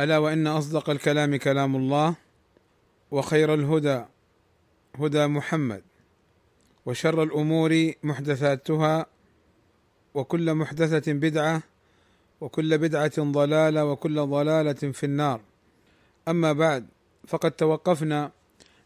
[0.00, 2.14] ألا وإن أصدق الكلام كلام الله
[3.10, 4.04] وخير الهدى
[4.98, 5.82] هدى محمد
[6.86, 9.06] وشر الأمور محدثاتها
[10.14, 11.62] وكل محدثة بدعة
[12.40, 15.40] وكل بدعة ضلالة وكل ضلالة في النار.
[16.28, 16.86] أما بعد
[17.26, 18.30] فقد توقفنا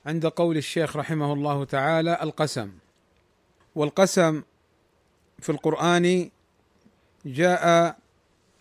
[0.06, 2.70] عند قول الشيخ رحمه الله تعالى القسم.
[3.74, 4.42] والقسم
[5.38, 6.30] في القرآن
[7.26, 7.96] جاء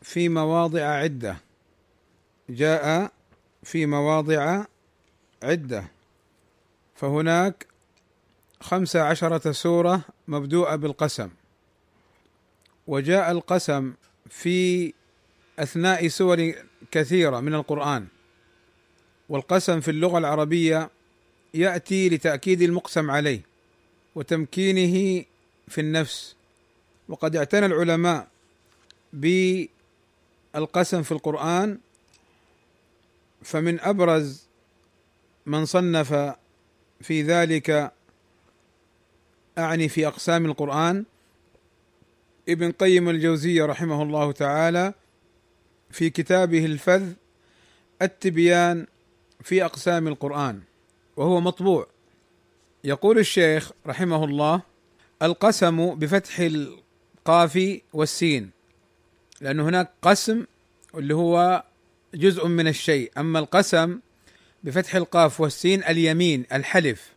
[0.01, 1.37] في مواضع عدة.
[2.49, 3.11] جاء
[3.63, 4.63] في مواضع
[5.43, 5.87] عدة.
[6.95, 7.67] فهناك
[8.61, 11.29] خمس عشرة سورة مبدوءة بالقسم.
[12.87, 13.93] وجاء القسم
[14.29, 14.93] في
[15.59, 16.53] أثناء سور
[16.91, 18.07] كثيرة من القرآن.
[19.29, 20.89] والقسم في اللغة العربية
[21.53, 23.41] يأتي لتأكيد المقسم عليه
[24.15, 25.25] وتمكينه
[25.67, 26.35] في النفس.
[27.09, 28.27] وقد اعتنى العلماء
[29.13, 31.79] بالقسم في القرآن
[33.43, 34.47] فمن أبرز
[35.45, 36.35] من صنف
[37.01, 37.91] في ذلك
[39.57, 41.05] أعني في أقسام القرآن.
[42.49, 44.93] ابن قيم الجوزية رحمه الله تعالى
[45.91, 47.13] في كتابه الفذ
[48.01, 48.87] التبيان
[49.41, 50.61] في أقسام القرآن
[51.17, 51.87] وهو مطبوع.
[52.83, 54.61] يقول الشيخ رحمه الله
[55.21, 58.51] القسم بفتح القاف والسين
[59.41, 60.45] لأن هناك قسم
[60.95, 61.63] اللي هو
[62.15, 63.11] جزء من الشيء.
[63.17, 63.99] أما القسم
[64.63, 67.13] بفتح القاف والسين اليمين الحلف.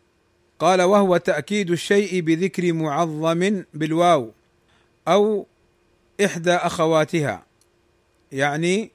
[0.58, 4.30] قال وهو تأكيد الشيء بذكر معظم بالواو
[5.08, 5.46] أو
[6.24, 7.46] إحدى أخواتها.
[8.32, 8.90] يعني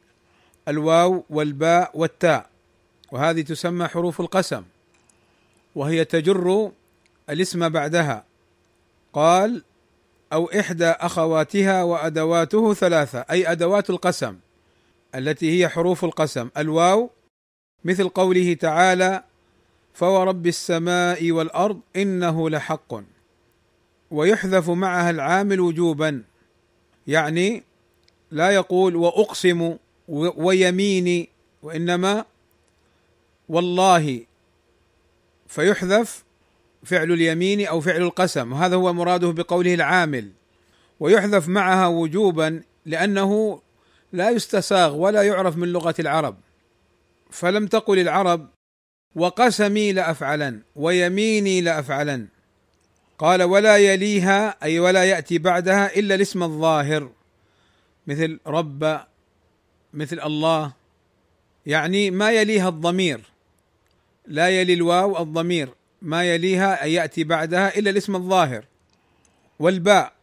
[0.67, 2.49] الواو والباء والتاء.
[3.11, 4.63] وهذه تسمى حروف القسم.
[5.75, 6.71] وهي تجر
[7.29, 8.25] الاسم بعدها.
[9.13, 9.63] قال
[10.33, 14.35] أو إحدى أخواتها وأدواته ثلاثة أي أدوات القسم.
[15.15, 16.49] التي هي حروف القسم.
[16.57, 17.09] الواو
[17.83, 19.23] مثل قوله تعالى
[19.93, 22.93] فورب السماء والارض انه لحق.
[24.11, 26.23] ويحذف معها العامل وجوبا.
[27.07, 27.63] يعني
[28.31, 29.77] لا يقول وأقسم
[30.07, 31.29] ويميني
[31.63, 32.25] وإنما
[33.49, 34.21] والله.
[35.47, 36.23] فيحذف
[36.83, 38.53] فعل اليمين أو فعل القسم.
[38.53, 40.31] وهذا هو مراده بقوله العامل.
[40.99, 43.61] ويحذف معها وجوبا لأنه
[44.13, 46.35] لا يستساغ ولا يعرف من لغة العرب.
[47.31, 48.49] فلم تقل العرب
[49.15, 52.27] وقسمي لأفعلن ويميني لأفعلن.
[53.17, 57.11] قال ولا يليها أي ولا يأتي بعدها إلا الاسم الظاهر.
[58.07, 59.01] مثل رب
[59.93, 60.73] مثل الله.
[61.65, 63.21] يعني ما يليها الضمير.
[64.27, 65.69] لا يلي الواو الضمير.
[66.01, 68.65] ما يليها أي يأتي بعدها إلا الاسم الظاهر.
[69.59, 70.13] والباء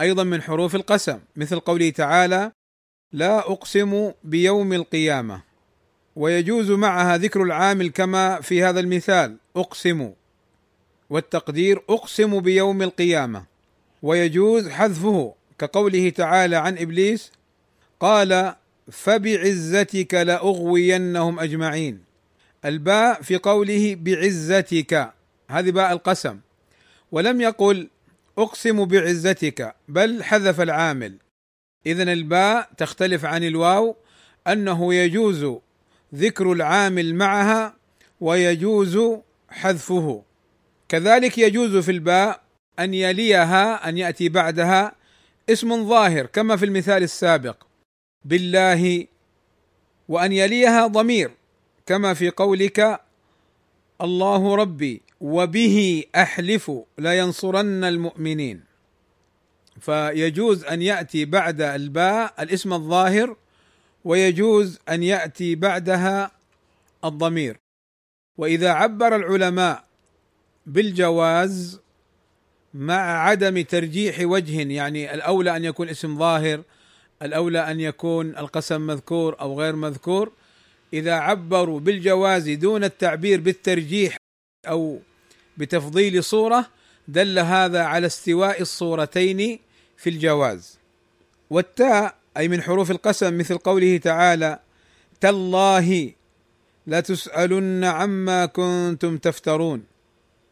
[0.00, 1.18] أيضا من حروف القسم.
[1.36, 2.52] مثل قوله تعالى
[3.12, 5.42] لا أقسم بيوم القيامة.
[6.16, 9.36] ويجوز معها ذكر العامل كما في هذا المثال.
[9.56, 10.12] أقسم.
[11.10, 13.44] والتقدير أقسم بيوم القيامة.
[14.02, 17.32] ويجوز حذفه كقوله تعالى عن إبليس
[18.00, 18.54] قال
[18.92, 22.00] فبعزتك لأغوينهم أجمعين.
[22.64, 25.12] الباء في قوله بعزتك
[25.50, 26.38] هذه باء القسم.
[27.12, 27.88] ولم يقل
[28.38, 31.16] أقسم بعزتك بل حذف العامل.
[31.86, 33.96] اذا الباء تختلف عن الواو
[34.46, 35.58] أنه يجوز
[36.14, 37.76] ذكر العامل معها
[38.20, 38.98] ويجوز
[39.48, 40.22] حذفه.
[40.88, 42.40] كذلك يجوز في الباء
[42.78, 44.94] أن يليها أن يأتي بعدها
[45.50, 47.62] اسم ظاهر كما في المثال السابق
[48.24, 49.06] بالله
[50.08, 51.30] وأن يليها ضمير
[51.86, 53.00] كما في قولك
[54.00, 58.67] الله ربي وبه أحلف لينصرن المؤمنين.
[59.80, 63.36] فيجوز أن يأتي بعد الباء الاسم الظاهر
[64.04, 66.30] ويجوز أن يأتي بعدها
[67.04, 67.56] الضمير.
[68.38, 69.84] وإذا عبر العلماء
[70.66, 71.80] بالجواز
[72.74, 76.62] مع عدم ترجيح وجه يعني الأولى أن يكون اسم ظاهر
[77.22, 80.32] الأولى أن يكون القسم مذكور أو غير مذكور.
[80.92, 84.16] إذا عبروا بالجواز دون التعبير بالترجيح
[84.68, 85.00] أو
[85.56, 86.66] بتفضيل صورة
[87.08, 89.58] دل هذا على استواء الصورتين
[89.98, 90.78] في الجواز.
[91.50, 94.60] والتاء أي من حروف القسم مثل قوله تعالى
[95.20, 96.12] تالله
[96.86, 99.84] لتسالن عما كنتم تفترون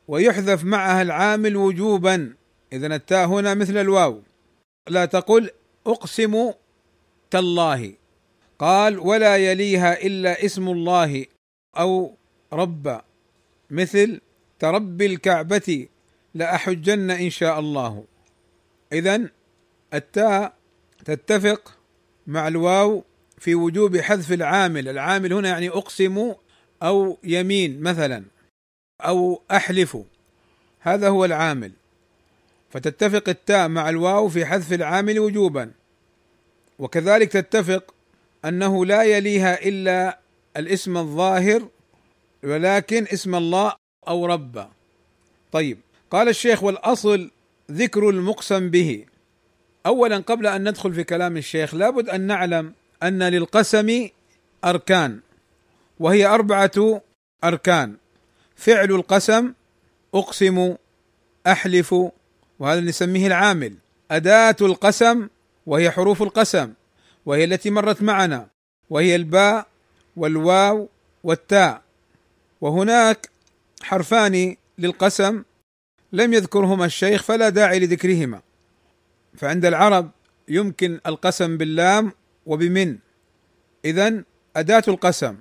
[0.09, 2.35] ويحذف معها العامل وجوبا.
[2.73, 4.23] اذا التاء هنا مثل الواو.
[4.89, 5.51] لا تقل
[5.87, 6.53] اقسم
[7.31, 7.93] تالله
[8.59, 11.27] قال ولا يليها إلا اسم الله
[11.79, 12.17] أو
[12.53, 13.01] رب
[13.71, 14.21] مثل
[14.59, 15.89] ترب الكعبة
[16.35, 18.05] لأحجن إن شاء الله
[18.93, 19.29] اذا
[19.95, 20.55] التاء
[21.05, 21.77] تتفق
[22.27, 23.05] مع الواو
[23.39, 24.89] في وجوب حذف العامل.
[24.89, 26.35] العامل هنا يعني أقسم
[26.83, 28.25] أو يمين مثلا
[29.01, 29.99] أو أحلف.
[30.81, 31.73] هذا هو العامل.
[32.71, 35.71] فتتفق التاء مع الواو في حذف العامل وجوبا.
[36.79, 37.95] وكذلك تتفق
[38.45, 40.19] أنه لا يليها إلا
[40.57, 41.69] الاسم الظاهر
[42.45, 43.73] ولكن اسم الله
[44.09, 44.69] أو رب.
[45.53, 45.79] طيب
[46.11, 47.31] قال الشيخ والأصل
[47.71, 49.05] ذكر المقسم به.
[49.87, 52.73] اولا قبل أن ندخل في كلام الشيخ لابد أن نعلم
[53.03, 54.09] أن للقسم
[54.65, 55.21] أركان
[56.01, 57.03] وهي أربعة
[57.45, 57.97] أركان.
[58.57, 59.53] فعل القسم
[60.15, 60.75] أقسم
[61.47, 61.95] أحلف
[62.59, 63.75] وهذا نسميه العامل.
[64.11, 65.29] أداة القسم
[65.67, 66.73] وهي حروف القسم
[67.27, 68.47] وهي التي مرت معنا
[68.91, 69.67] وهي الباء
[70.17, 70.89] والواو
[71.25, 71.83] والتاء.
[72.61, 73.31] وهناك
[73.83, 75.43] حرفان للقسم
[76.13, 78.41] لم يذكرهما الشيخ فلا داعي لذكرهما.
[79.37, 80.11] فعند العرب
[80.49, 82.13] يمكن القسم باللام
[82.47, 82.99] وبمن.
[83.85, 84.23] اذا
[84.57, 85.37] أداة القسم.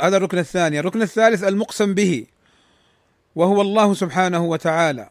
[0.00, 0.78] هذا الركن الثاني.
[0.80, 2.26] الركن الثالث المقسم به.
[3.34, 5.10] وهو الله سبحانه وتعالى.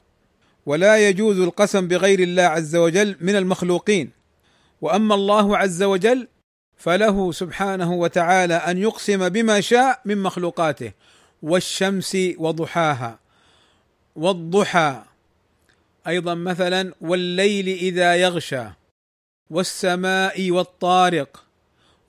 [0.65, 4.11] ولا يجوز القسم بغير الله عز وجل من المخلوقين.
[4.81, 6.27] وأما الله عز وجل
[6.77, 10.91] فله سبحانه وتعالى أن يقسم بما شاء من مخلوقاته.
[11.41, 13.19] والشمس وضحاها.
[14.15, 15.14] والضحى.
[16.07, 18.63] أيضا مثلا والليل إذا يغشى
[19.49, 21.45] والسماء والطارق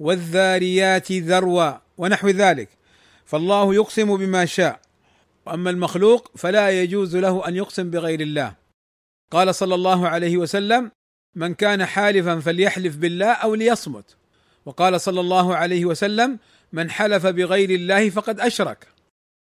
[0.00, 2.68] والذاريات ذروا ونحو ذلك.
[3.24, 4.80] فالله يقسم بما شاء.
[5.46, 8.54] وأما المخلوق فلا يجوز له أن يقسم بغير الله.
[9.30, 10.90] قال صلى الله عليه وسلم
[11.34, 14.16] من كان حالفا فليحلف بالله أو ليصمت.
[14.66, 16.38] وقال صلى الله عليه وسلم
[16.72, 18.86] من حلف بغير الله فقد أشرك.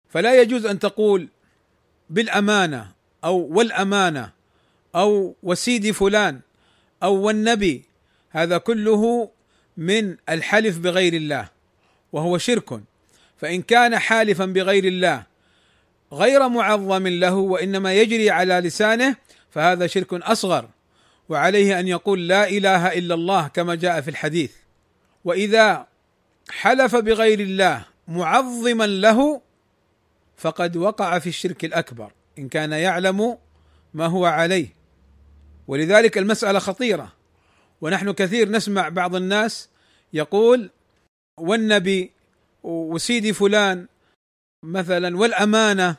[0.09, 1.27] فلا يجوز أن تقول
[2.09, 2.91] بالأمانة
[3.23, 4.42] أو والأمانة.
[4.95, 6.39] أو وسيد فلان
[7.03, 7.83] أو والنبي
[8.29, 9.29] هذا كله
[9.77, 11.49] من الحلف بغير الله
[12.13, 12.79] وهو شرك.
[13.37, 15.23] فإن كان حالفا بغير الله
[16.13, 19.15] غير معظم له وإنما يجري على لسانه
[19.49, 20.69] فهذا شرك أصغر.
[21.29, 24.51] وعليه أن يقول لا إله إلا الله كما جاء في الحديث.
[25.25, 25.87] وإذا
[26.49, 29.41] حلف بغير الله معظما له
[30.37, 33.37] فقد وقع في الشرك الأكبر إن كان يعلم
[33.93, 34.82] ما هو عليه.
[35.67, 37.13] ولذلك المسألة خطيرة.
[37.81, 39.69] ونحن كثير نسمع بعض الناس
[40.13, 40.69] يقول
[41.39, 42.11] والنبي
[42.63, 43.87] وسيدي فلان
[44.65, 45.95] مثلا والأمانة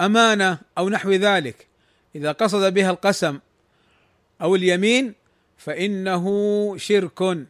[0.00, 1.66] أمانة أو نحو ذلك.
[2.14, 3.38] إذا قصد بها القسم
[4.42, 5.14] أو اليمين
[5.56, 6.26] فإنه
[6.76, 7.46] شرك.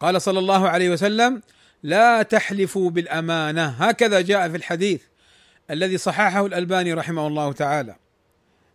[0.00, 1.42] قال صلى الله عليه وسلم
[1.82, 3.66] لا تحلفوا بالأمانة.
[3.66, 5.02] هكذا جاء في الحديث
[5.70, 7.96] الذي صححه الألباني رحمه الله تعالى.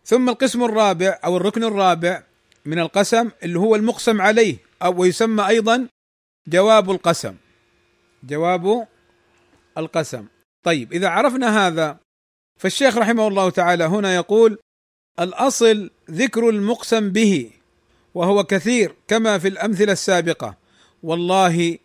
[0.04, 2.22] ثم القسم الرابع أو الركن الرابع
[2.64, 5.88] من القسم اللي هو المقسم عليه أو ويسمى أيضا
[6.48, 7.34] جواب القسم.
[8.24, 8.86] جواب
[9.78, 10.26] القسم.
[10.62, 11.98] طيب إذا عرفنا هذا
[12.58, 14.58] فالشيخ رحمه الله تعالى هنا يقول
[15.20, 17.50] الأصل ذكر المقسم به
[18.14, 20.56] وهو كثير كما في الأمثلة السابقة.
[21.02, 21.78] والله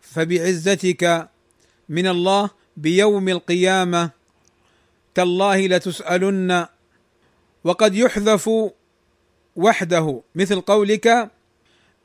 [0.00, 1.28] فبعزتك
[1.88, 4.10] من الله بيوم القيامة
[5.14, 6.66] تالله لتسألن
[7.64, 8.50] وقد يحذف
[9.56, 11.30] وحده مثل قولك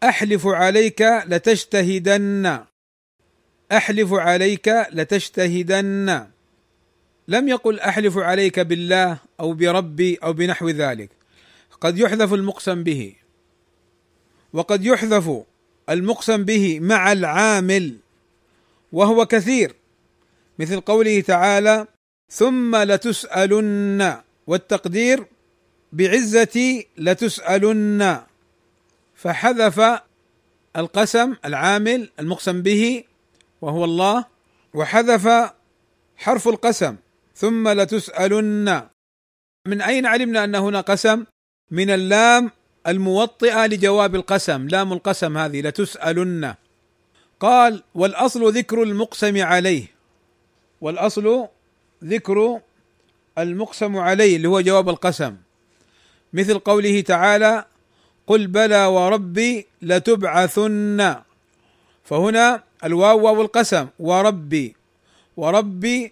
[0.04, 2.60] أحلف عليك لتجتهدن.
[3.72, 6.28] أحلف عليك لتجتهدن.
[7.28, 11.10] لم يقل أحلف عليك بالله أو بربي أو بنحو ذلك.
[11.82, 13.16] قد يحذف المقسم به.
[14.54, 15.44] وقد يحذف
[15.90, 17.98] المقسم به مع العامل
[18.92, 19.76] وهو كثير.
[20.60, 21.88] مثل قوله تعالى
[22.32, 24.18] ثم لتسألن.
[24.48, 25.26] والتقدير
[25.94, 28.22] بعزتي لتسألن
[29.16, 29.82] فحذف
[30.78, 33.04] القسم العامل المقسم به
[33.62, 34.26] وهو الله
[34.74, 35.54] وحذف
[36.18, 36.96] حرف القسم
[37.36, 38.88] ثم لتسألن
[39.66, 41.26] من أين علمنا أن هنا قسم؟
[41.72, 42.52] من اللام
[42.88, 46.56] الموطئة لجواب القسم، لام القسم هذه لتسألن.
[47.40, 49.86] قال: والأصل ذكر المقسم عليه.
[50.82, 51.48] والأصل
[52.04, 52.62] ذكر
[53.38, 55.36] المقسم عليه اللي هو جواب القسم.
[56.34, 57.66] مثل قوله تعالى:
[58.28, 61.16] قل بلى وربي لتبعثن.
[62.04, 64.76] فهنا الواو واو القسم وربي.
[65.38, 66.12] وربي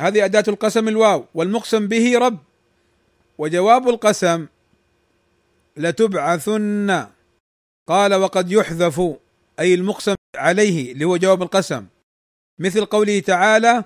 [0.00, 2.38] هذه أداة القسم الواو والمقسم به رب.
[3.38, 4.46] وجواب القسم
[5.76, 7.06] لتبعثن.
[7.88, 9.02] قال وقد يحذف
[9.60, 11.86] أي المقسم عليه اللي هو جواب القسم.
[12.58, 13.84] مثل قوله تعالى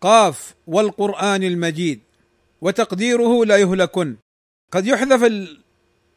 [0.00, 2.00] قاف والقرآن المجيد
[2.60, 4.16] وتقديره لا يهلكن.
[4.70, 5.32] قد يحذف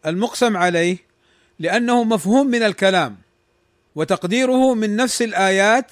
[0.06, 0.98] المقسم عليه
[1.60, 3.18] لأنه مفهوم من الكلام
[3.96, 5.92] وتقديره من نفس الآيات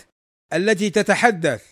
[0.54, 1.64] التي تتحدث.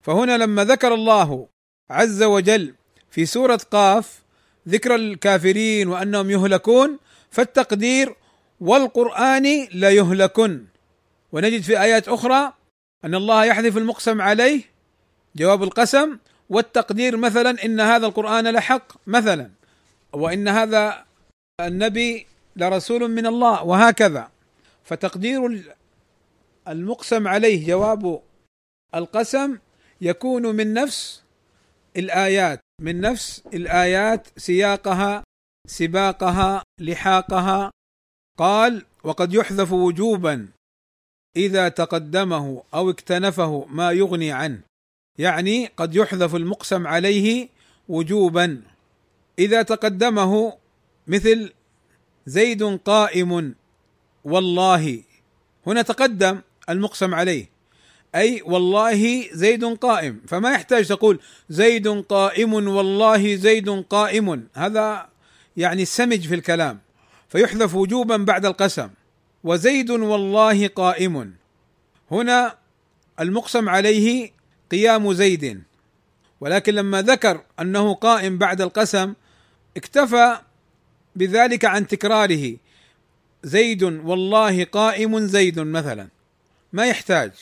[0.00, 1.48] فهنا لما ذكر الله
[1.90, 2.74] عز وجل
[3.10, 4.22] في سورة قاف
[4.68, 6.98] ذكر الكافرين وأنهم يهلكون
[7.30, 8.16] فالتقدير
[8.60, 10.64] والقرآن لا يهلكن.
[11.32, 12.52] ونجد في آيات أخرى
[13.04, 14.62] أن الله يحذف المقسم عليه
[15.36, 19.61] جواب القسم والتقدير مثلا إن هذا القرآن لحق مثلا.
[20.12, 21.04] وإن هذا
[21.60, 22.26] النبي
[22.56, 24.30] لرسول من الله وهكذا.
[24.84, 25.64] فتقدير
[26.68, 28.22] المقسم عليه جواب
[28.94, 29.58] القسم
[30.00, 31.22] يكون من نفس
[31.96, 35.24] الآيات من نفس الآيات سياقها
[35.66, 37.70] سباقها لحاقها.
[38.38, 40.48] قال وقد يحذف وجوبا
[41.36, 44.60] إذا تقدمه أو اكتنفه ما يغني عنه.
[45.18, 47.48] يعني قد يحذف المقسم عليه
[47.88, 48.62] وجوبا.
[49.38, 50.52] إذا تقدمه
[51.06, 51.52] مثل
[52.26, 53.54] زيد قائم
[54.24, 55.02] والله.
[55.66, 57.50] هنا تقدم المقسم عليه.
[58.14, 60.20] أي والله زيد قائم.
[60.28, 64.48] فما يحتاج تقول زيد قائم والله زيد قائم.
[64.54, 65.08] هذا
[65.56, 66.80] يعني سمج في الكلام.
[67.28, 68.88] فيحذف وجوبا بعد القسم.
[69.44, 71.34] وزيد والله قائم.
[72.10, 72.58] هنا
[73.20, 74.30] المقسم عليه
[74.70, 75.62] قيام زيد.
[76.40, 79.14] ولكن لما ذكر أنه قائم بعد القسم
[79.76, 80.38] اكتفى
[81.16, 82.56] بذلك عن تكراره.
[83.42, 86.08] زيد والله قائم زيد مثلا.
[86.72, 87.32] ما يحتاج.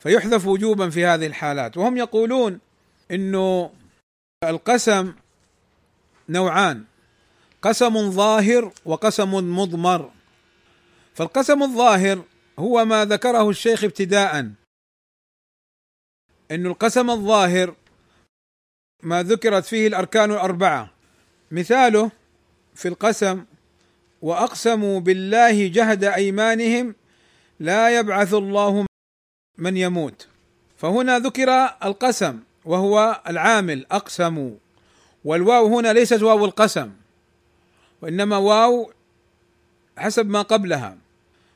[0.00, 1.76] فيحذف وجوبا في هذه الحالات.
[1.76, 2.60] وهم يقولون
[3.10, 3.72] إنه
[4.44, 5.14] القسم
[6.28, 6.84] نوعان.
[7.62, 10.10] قسم ظاهر وقسم مضمر.
[11.14, 12.24] فالقسم الظاهر
[12.58, 14.38] هو ما ذكره الشيخ ابتداء
[16.50, 17.74] ان القسم الظاهر
[19.02, 20.97] ما ذكرت فيه الأركان الأربعة.
[21.50, 22.10] مثاله
[22.74, 23.44] في القسم
[24.22, 26.94] وأقسموا بالله جهد أيمانهم
[27.60, 28.86] لا يبعث الله
[29.58, 30.28] من يموت.
[30.76, 31.50] فهنا ذكر
[31.84, 34.50] القسم وهو العامل أقسموا.
[35.24, 36.90] والواو هنا ليست واو القسم
[38.02, 38.92] وإنما واو
[39.98, 40.96] حسب ما قبلها.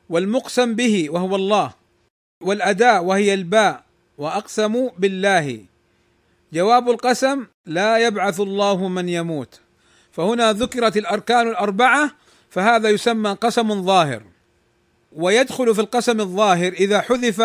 [0.08, 1.74] والمقسم به وهو الله
[2.42, 3.84] والأداء وهي الباء
[4.18, 5.64] وأقسموا بالله.
[6.52, 9.60] جواب القسم لا يبعث الله من يموت.
[10.12, 12.10] فهنا ذكرت الأركان الأربعة
[12.50, 14.22] فهذا يسمى قسم ظاهر.
[15.12, 17.42] ويدخل في القسم الظاهر إذا حذف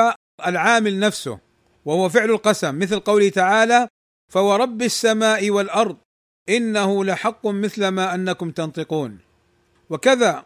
[0.47, 1.39] العامل نفسه
[1.85, 3.87] وهو فعل القسم مثل قوله تعالى
[4.33, 5.97] فورب السماء والأرض
[6.49, 9.19] إنه لحق مثل ما أنكم تنطقون.
[9.89, 10.45] وكذا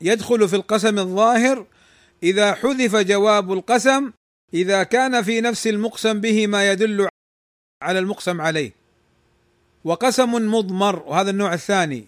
[0.00, 1.66] يدخل في القسم الظاهر
[2.22, 4.12] إذا حذف جواب القسم
[4.54, 7.08] إذا كان في نفس المقسم به ما يدل
[7.82, 8.85] على المقسم عليه.
[9.86, 12.06] وقسم مضمر وهذا النوع الثاني.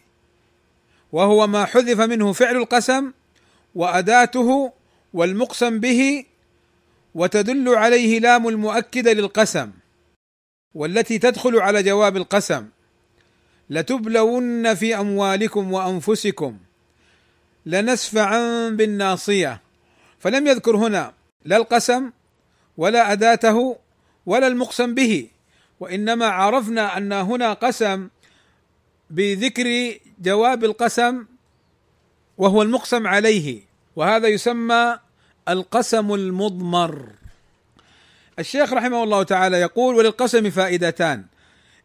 [1.13, 3.13] وهو ما حذف منه فعل القسم
[3.75, 4.73] وأداته
[5.15, 6.25] والمقسم به
[7.15, 9.71] وتدل عليه لام المؤكده للقسم
[10.75, 12.69] والتي تدخل على جواب القسم.
[13.71, 16.59] لتبلون في أموالكم وأنفسكم
[17.67, 19.61] لنسفعا بالناصية.
[20.19, 21.13] فلم يذكر هنا
[21.45, 22.11] لا القسم
[22.77, 23.77] ولا أداته
[24.27, 25.29] ولا المقسم به.
[25.81, 28.09] وإنما عرفنا أن هنا قسم
[29.11, 31.27] بذكر جواب القسم
[32.39, 33.63] وهو المقسم عليه
[33.97, 34.99] وهذا يسمى
[35.49, 37.09] القسم المضمر.
[38.39, 41.25] الشيخ رحمه الله تعالى يقول وللقسم فائدتان.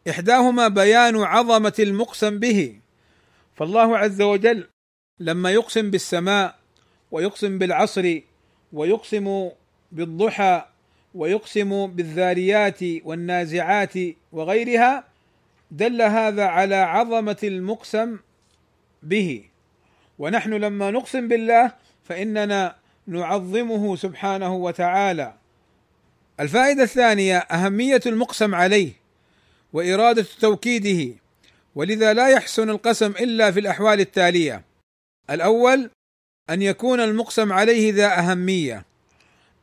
[0.08, 2.80] إحداهما بيان عظمة المقسم به.
[3.56, 4.68] فالله عز وجل
[5.20, 6.58] لما يقسم بالسماء
[7.10, 8.20] ويقسم بالعصر
[8.72, 9.50] ويقسم
[9.92, 10.64] بالضحى
[11.14, 13.92] ويقسم بالذاريات والنازعات
[14.32, 15.04] وغيرها
[15.70, 18.18] دل هذا على عظمة المقسم
[19.02, 19.44] به.
[20.18, 21.72] ونحن لما نقسم بالله
[22.04, 25.34] فإننا نعظمه سبحانه وتعالى.
[26.40, 28.92] الفائدة الثانية أهمية المقسم عليه
[29.72, 31.14] وإرادة توكيده.
[31.74, 34.62] ولذا لا يحسن القسم إلا في الأحوال التالية.
[35.30, 35.90] الأول
[36.50, 38.84] أن يكون المقسم عليه ذا أهمية.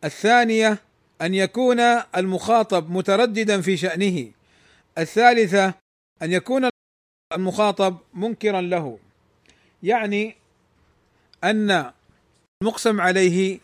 [0.04, 0.78] الثانية
[1.22, 1.80] أن يكون
[2.18, 4.32] المخاطب مترددا في شأنه.
[4.98, 5.74] الثالثة
[6.22, 6.70] أن يكون
[7.34, 9.00] المخاطب منكرا له.
[9.84, 10.36] يعني
[11.44, 11.92] أن
[12.62, 13.60] المقسم عليه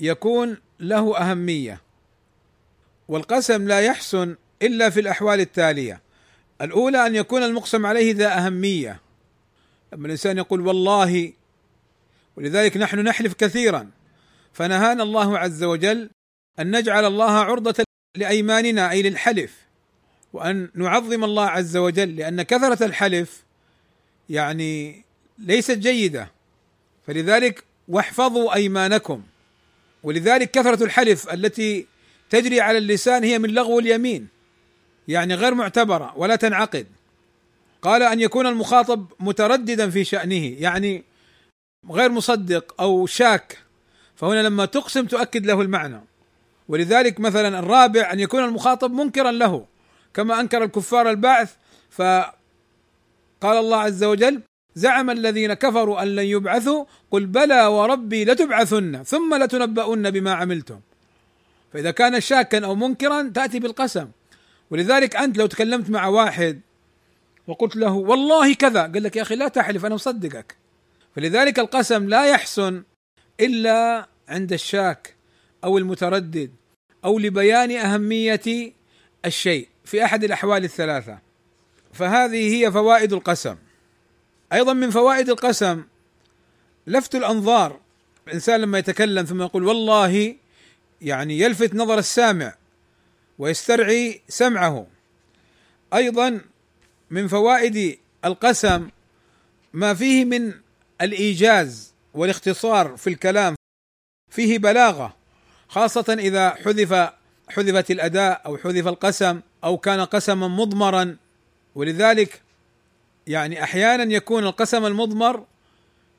[0.00, 1.80] يكون له أهمية.
[3.08, 6.00] والقسم لا يحسن إلا في الأحوال التالية.
[6.60, 9.00] الأولى أن يكون المقسم عليه ذا أهمية.
[9.92, 11.32] لما الإنسان يقول والله
[12.36, 13.90] ولذلك نحن نحلف كثيرا.
[14.52, 16.10] فنهانا الله عز وجل
[16.60, 17.84] أن نجعل الله عرضة
[18.16, 19.52] لأيماننا أي للحلف
[20.32, 23.42] وأن نعظم الله عز وجل لأن كثرة الحلف
[24.28, 25.04] يعني
[25.38, 26.30] ليست جيدة.
[27.06, 29.22] فلذلك واحفظوا أيمانكم.
[30.02, 31.86] ولذلك كثرة الحلف التي
[32.30, 34.28] تجري على اللسان هي من لغو اليمين
[35.08, 36.86] يعني غير معتبرة ولا تنعقد.
[37.82, 41.04] قال أن يكون المخاطب مترددا في شأنه يعني
[41.90, 43.58] غير مصدق أو شاك
[44.22, 46.00] فهنا لما تقسم تؤكد له المعنى.
[46.68, 49.66] ولذلك مثلا الرابع أن يكون المخاطب منكرا له
[50.14, 51.54] كما أنكر الكفار البعث
[51.90, 52.32] فقال
[53.44, 54.42] الله عز وجل
[54.74, 60.80] زعم الذين كفروا أن لن يبعثوا قل بلى وربي لتبعثن ثم لتنبؤن بما عملتم.
[61.72, 64.08] فإذا كان شاكا أو منكرا تأتي بالقسم.
[64.70, 66.60] ولذلك أنت لو تكلمت مع واحد
[67.46, 68.82] وقلت له والله كذا.
[68.82, 70.56] قال لك يا أخي لا تحلف أنا مصدقك.
[71.16, 72.82] فلذلك القسم لا يحسن
[73.40, 75.14] إلا عند الشاك
[75.64, 76.50] أو المتردد
[77.04, 78.72] أو لبيان أهمية
[79.24, 81.18] الشيء في أحد الأحوال الثلاثة.
[81.92, 83.56] فهذه هي فوائد القسم.
[84.52, 85.84] أيضا من فوائد القسم
[86.86, 87.80] لفت الأنظار.
[88.28, 90.36] الإنسان لما يتكلم ثم يقول والله
[91.00, 92.54] يعني يلفت نظر السامع
[93.38, 94.86] ويسترعي سمعه.
[95.94, 96.40] أيضا
[97.10, 98.88] من فوائد القسم
[99.72, 100.52] ما فيه من
[101.00, 103.54] الإيجاز والاختصار في الكلام
[104.32, 105.16] فيه بلاغة
[105.68, 107.12] خاصة إذا حذف
[107.48, 111.16] حذفت الأداء أو حذف القسم أو كان قسما مضمرا.
[111.74, 112.42] ولذلك
[113.26, 115.44] يعني أحيانا يكون القسم المضمر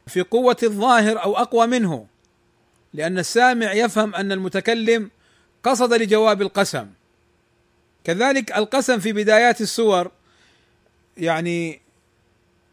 [0.07, 2.05] في قوة الظاهر أو أقوى منه
[2.93, 5.09] لأن السامع يفهم أن المتكلم
[5.63, 6.87] قصد لجواب القسم.
[8.03, 10.11] كذلك القسم في بدايات السور
[11.17, 11.81] يعني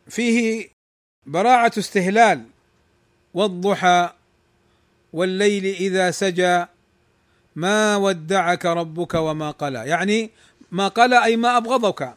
[0.09, 0.69] فيه
[1.27, 2.47] براعة استهلال
[3.35, 4.11] والضحى
[5.13, 6.65] والليل إذا سجى
[7.57, 9.79] ما ودعك ربك وما قلى.
[9.89, 10.31] يعني
[10.71, 12.15] ما قلى أي ما أبغضك.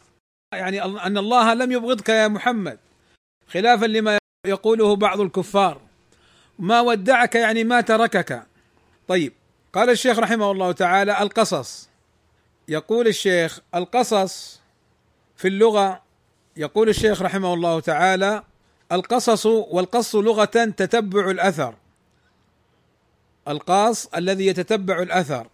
[0.54, 2.80] يعني أن الله لم يبغضك يا محمد.
[3.48, 5.82] خلافا لما يقوله بعض الكفار.
[6.60, 8.44] ما ودعك يعني ما تركك.
[9.08, 9.34] طيب
[9.74, 11.90] قال الشيخ رحمه الله تعالى القصص.
[12.68, 14.62] يقول الشيخ القصص
[15.38, 16.02] في اللغة.
[16.58, 18.44] يقول الشيخ رحمه الله تعالى
[18.92, 21.76] القصص والقص لغة تتبع الأثر.
[23.48, 25.48] القاص الذي يتتبع الأثر.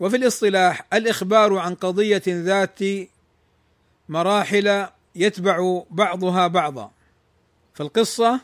[0.00, 2.78] وفي الاصطلاح الإخبار عن قضية ذات
[4.08, 6.90] مراحل يتبع بعضها بعضا.
[7.74, 8.40] فالقصة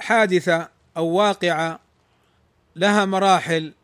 [0.00, 1.80] حادثة أو واقعة
[2.76, 3.74] لها مراحل.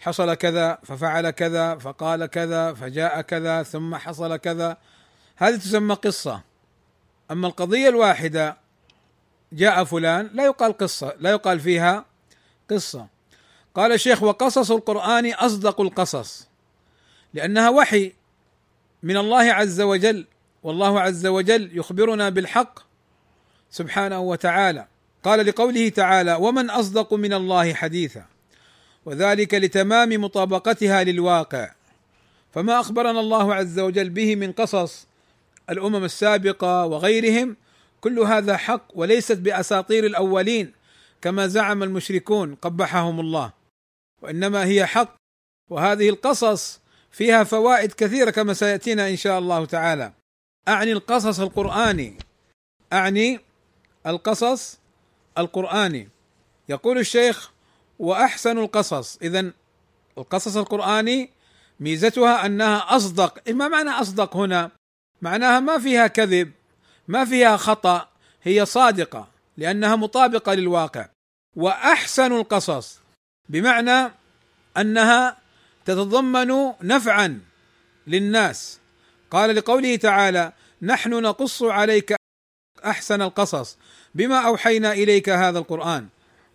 [0.00, 4.76] حصل كذا ففعل كذا فقال كذا فجاء كذا ثم حصل كذا.
[5.36, 6.40] هذه تسمى قصة.
[7.30, 8.56] أما القضية الواحدة
[9.52, 12.04] جاء فلان لا يقال قصة لا يقال فيها
[12.70, 13.11] قصة.
[13.74, 16.48] قال الشيخ وقصص القرآن أصدق القصص
[17.34, 18.12] لأنها وحي
[19.02, 20.26] من الله عز وجل
[20.62, 22.78] والله عز وجل يخبرنا بالحق
[23.70, 24.86] سبحانه وتعالى.
[25.24, 28.24] قال لقوله تعالى ومن أصدق من الله حديثا
[29.06, 31.72] وذلك لتمام مطابقتها للواقع.
[32.52, 35.06] فما أخبرنا الله عز وجل به من قصص
[35.70, 37.56] الأمم السابقة وغيرهم
[38.00, 40.72] كل هذا حق وليست بأساطير الأولين
[41.22, 43.61] كما زعم المشركون قبحهم الله.
[44.22, 45.16] وإنما هي حق.
[45.70, 46.80] وهذه القصص
[47.10, 50.12] فيها فوائد كثيرة كما سيأتينا إن شاء الله تعالى.
[50.68, 52.18] أعني القصص القرآني.
[52.92, 53.40] أعني
[54.06, 54.78] القصص
[55.38, 56.08] القرآني.
[56.68, 57.50] يقول الشيخ
[57.98, 59.18] وأحسن القصص.
[59.22, 59.52] اذا
[60.18, 61.30] القصص القرآني
[61.80, 63.50] ميزتها أنها أصدق.
[63.50, 64.70] ما معنى أصدق هنا؟
[65.22, 66.52] معناها ما فيها كذب
[67.08, 68.08] ما فيها خطأ
[68.42, 71.08] هي صادقة لأنها مطابقة للواقع.
[71.56, 73.01] وأحسن القصص.
[73.48, 74.12] بمعنى
[74.76, 75.36] أنها
[75.84, 77.40] تتضمن نفعا
[78.06, 78.78] للناس.
[79.30, 80.52] قال لقوله تعالى
[80.82, 82.14] نحن نقص عليك
[82.84, 83.78] أحسن القصص
[84.14, 86.08] بما أوحينا إليك هذا القرآن.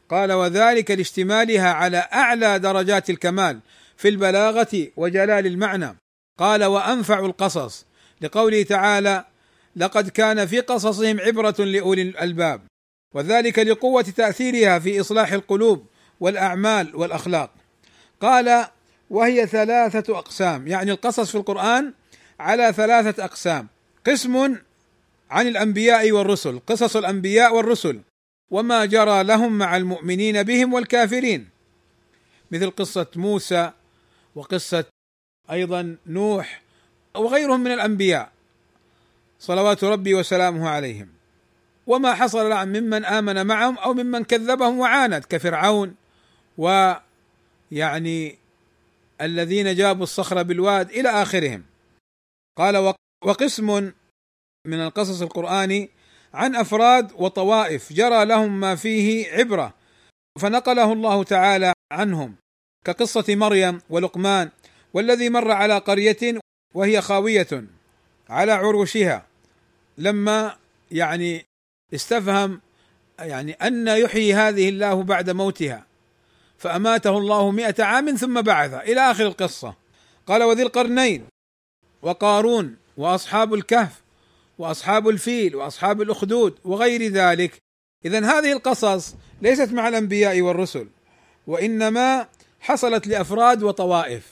[0.10, 3.60] قال وذلك لاشتمالها على أعلى درجات الكمال
[3.98, 5.98] في البلاغة وجلال المعنى.
[6.40, 7.86] قال وأنفع القصص.
[8.22, 9.26] لقوله تعالى
[9.76, 12.62] لقد كان في قصصهم عبرة لأولي الألباب.
[13.16, 15.88] وذلك لقوة تأثيرها في إصلاح القلوب
[16.20, 17.50] والأعمال والأخلاق.
[18.22, 18.68] قال
[19.10, 20.68] وهي ثلاثة أقسام.
[20.68, 21.94] يعني القصص في القرآن
[22.40, 23.68] على ثلاثة أقسام.
[24.08, 24.56] قسم
[25.32, 28.02] عن الأنبياء والرسل قصص الأنبياء والرسل.
[28.52, 31.50] وما جرى لهم مع المؤمنين بهم والكافرين.
[32.52, 33.72] مثل قصة موسى
[34.36, 34.86] وقصة
[35.52, 36.62] أيضا نوح
[37.16, 38.32] وغيرهم من الأنبياء.
[39.40, 41.08] صلوات ربي وسلامه عليهم.
[41.88, 45.96] وما حصل لهم ممن آمن معهم أو ممن كذبهم وعاند كفرعون
[46.58, 48.38] ويعني
[49.22, 51.64] الذين جابوا الصخر بالواد إلى آخرهم.
[52.58, 52.94] قال
[53.26, 53.92] وقسم
[54.68, 55.90] من القصص القراني
[56.34, 59.74] عن أفراد وطوائف جرى لهم ما فيه عبرة
[60.40, 62.36] فنقله الله تعالى عنهم
[62.86, 64.50] كقصة مريم ولقمان
[64.94, 66.40] والذي مر على قرية
[66.76, 67.64] وهي خاوية
[68.30, 69.26] على عروشها.
[69.98, 70.58] لما
[70.92, 71.46] يعني
[71.94, 72.62] استفهم
[73.20, 75.87] يعني أن يحيي هذه الله بعد موتها
[76.58, 79.76] فأماته الله مئة عام ثم بعث إلى آخر القصة.
[80.28, 81.26] قال وذي القرنين
[82.02, 84.02] وقارون وأصحاب الكهف
[84.58, 87.58] وأصحاب الفيل وأصحاب الأخدود وغير ذلك.
[88.06, 90.88] إذا هذه القصص ليست مع الأنبياء والرسل
[91.48, 92.28] وإنما
[92.60, 94.32] حصلت لأفراد وطوائف.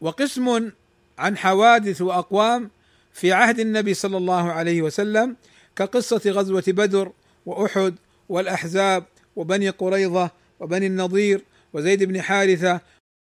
[0.00, 0.70] وقسم
[1.18, 2.70] عن حوادث وأقوام
[3.12, 5.36] في عهد النبي صلى الله عليه وسلم
[5.76, 7.12] كقصة غزوة بدر
[7.46, 7.94] وأحد
[8.28, 9.04] والأحزاب
[9.36, 12.80] وبني قريظة وبني النضير وزيد بن حارثة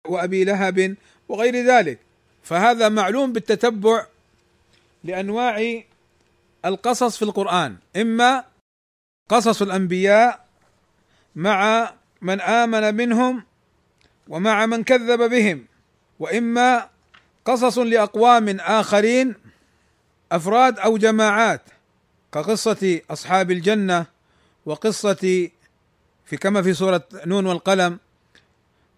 [0.08, 0.96] وأبي لهب
[1.30, 2.00] وغير ذلك.
[2.44, 4.06] فهذا معلوم بالتتبع
[5.04, 5.82] لأنواع
[6.66, 8.44] القصص في القرآن إما
[9.30, 10.46] قصص الأنبياء
[11.36, 13.44] مع من آمن منهم
[14.28, 15.66] ومع من كذب بهم
[16.20, 16.90] وإما
[17.46, 19.36] قصص لأقوام آخرين
[20.32, 21.62] أفراد أو جماعات
[22.34, 24.06] كقصة أصحاب الجنة
[24.66, 25.50] وقصة
[26.30, 28.00] في كما في سورة نون والقلم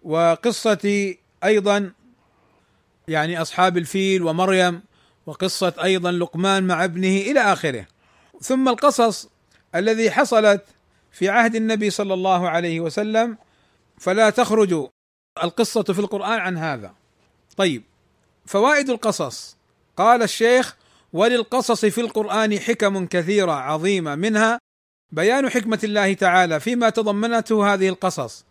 [0.02, 1.14] وقصة
[1.44, 1.92] أيضا
[3.08, 4.82] يعني أصحاب الفيل ومريم
[5.26, 7.86] وقصة أيضا لقمان مع ابنه إلى آخره.
[8.40, 9.28] ثم القصص
[9.74, 10.64] الذي حصلت
[11.12, 13.36] في عهد النبي صلى الله عليه وسلم
[13.98, 14.88] فلا تخرج
[15.42, 16.94] القصة في القرآن عن هذا.
[17.56, 17.82] طيب
[18.46, 19.56] فوائد القصص.
[19.96, 20.76] قال الشيخ
[21.12, 24.58] وللقصص في القرآن حكم كثيرة عظيمة منها
[25.12, 28.44] بيان حكمة الله تعالى فيما تضمنته هذه القصص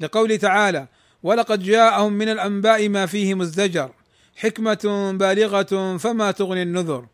[0.00, 0.86] لقوله تعالى
[1.22, 3.90] ولقد جاءهم من الأنباء ما فيه مزدجر
[4.36, 7.06] حكمة بالغة فما تغني النذر.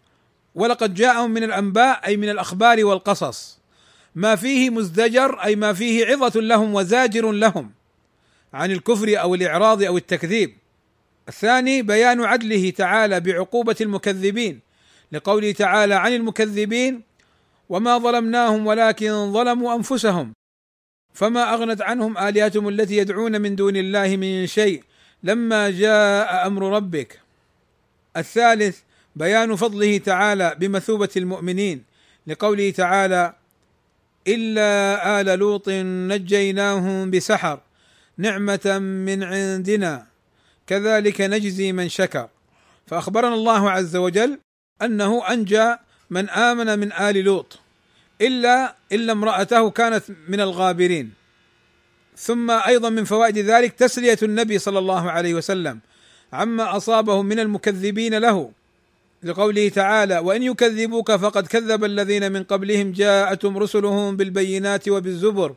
[0.54, 3.58] ولقد جاءهم من الأنباء أي من الأخبار والقصص
[4.14, 7.70] ما فيه مزدجر أي ما فيه عظة لهم وزاجر لهم
[8.54, 10.56] عن الكفر أو الإعراض أو التكذيب.
[11.28, 14.60] الثاني بيان عدله تعالى بعقوبة المكذبين
[15.12, 17.02] لقوله تعالى عن المكذبين
[17.72, 20.32] وما ظلمناهم ولكن ظلموا أنفسهم.
[21.14, 24.84] فما أغنت عنهم آلهتهم التي يدعون من دون الله من شيء
[25.22, 27.20] لما جاء أمر ربك.
[28.16, 28.78] الثالث
[29.16, 31.84] بيان فضله تعالى بمثوبة المؤمنين
[32.26, 33.34] لقوله تعالى
[34.28, 35.68] إلا آل لوط
[36.12, 37.60] نجيناهم بسحر
[38.18, 40.06] نعمة من عندنا
[40.66, 42.28] كذلك نجزي من شكر.
[42.86, 44.38] فأخبرنا الله عز وجل
[44.82, 45.76] أنه أنجى
[46.10, 47.61] من آمن من آل لوط.
[48.20, 51.22] إلا إلا امرأته كانت من الغابرين.
[52.16, 55.80] ثم أيضا من فوائد ذلك تسلية النبي صلى الله عليه وسلم
[56.32, 58.50] عما أصابه من المكذبين له
[59.22, 65.54] لقوله تعالى وإن يكذبوك فقد كذب الذين من قبلهم جاءتهم رسلهم بالبينات وبالزبر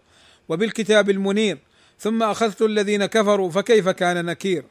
[0.50, 1.58] وبالكتاب المنير
[2.00, 4.64] ثم أخذت الذين كفروا فكيف كان نكير؟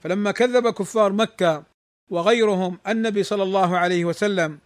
[0.00, 1.62] فلما كذب كفار مكة
[2.10, 4.58] وغيرهم النبي صلى الله عليه وسلم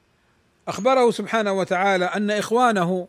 [0.69, 3.09] أخبره سبحانه وتعالى أن إخوانه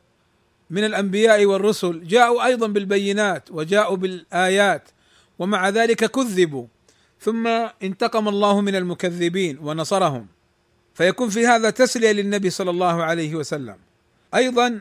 [0.70, 4.90] من الأنبياء والرسل جاءوا أيضا بالبينات وجاءوا بالآيات
[5.40, 6.66] ومع ذلك كذبوا
[7.22, 7.48] ثم
[7.84, 10.28] انتقم الله من المكذبين ونصرهم.
[10.94, 13.76] فيكون في هذا تسلية للنبي صلى الله عليه وسلم.
[14.36, 14.80] أيضا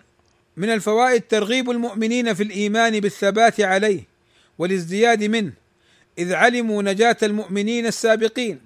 [0.57, 4.03] من الفوائد ترغيب المؤمنين في الإيمان بالثبات عليه
[4.59, 5.53] والازدياد منه
[6.19, 8.61] إذ علموا نجاة المؤمنين السابقين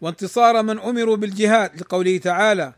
[0.00, 2.72] وانتصار من أمروا بالجهاد لقوله تعالى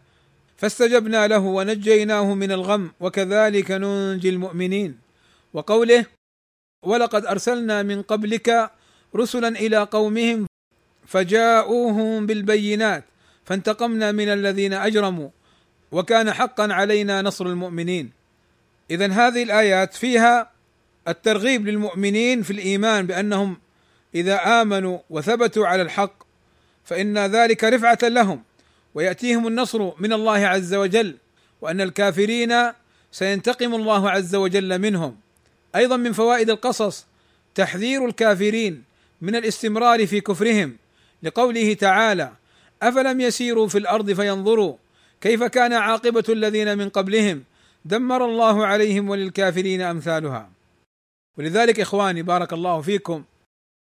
[0.56, 4.98] فاستجبنا له ونجيناه من الغم وكذلك ننجي المؤمنين.
[5.54, 6.06] وقوله
[6.82, 8.70] ولقد أرسلنا من قبلك
[9.16, 10.46] رسلا إلى قومهم
[11.06, 13.04] فجاءوهم بالبينات
[13.44, 15.28] فانتقمنا من الذين أجرموا
[15.92, 18.12] وكان حقا علينا نصر المؤمنين.
[18.90, 20.50] اذا هذه الآيات فيها
[21.08, 23.56] الترغيب للمؤمنين في الإيمان بأنهم
[24.14, 26.22] إذا آمنوا وثبتوا على الحق
[26.84, 28.42] فإن ذلك رفعة لهم.
[28.94, 31.16] ويأتيهم النصر من الله عز وجل
[31.60, 32.54] وأن الكافرين
[33.12, 35.16] سينتقم الله عز وجل منهم.
[35.76, 37.06] أيضا من فوائد القصص
[37.54, 38.84] تحذير الكافرين
[39.20, 40.76] من الاستمرار في كفرهم
[41.22, 42.32] لقوله تعالى
[42.82, 44.76] أفلم يسيروا في الأرض فينظروا
[45.20, 47.44] كيف كان عاقبة الذين من قبلهم
[47.84, 50.50] دمر الله عليهم وللكافرين أمثالها.
[51.38, 53.24] ولذلك إخواني بارك الله فيكم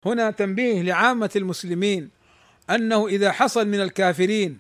[0.06, 2.10] هنا تنبيه لعامة المسلمين
[2.70, 4.60] أنه إذا حصل من الكافرين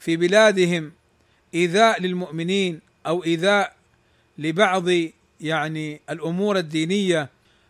[0.00, 0.92] في بلادهم
[1.54, 3.76] إيذاء للمؤمنين أو إيذاء
[4.38, 4.84] لبعض
[5.40, 7.28] يعني الأمور الدينية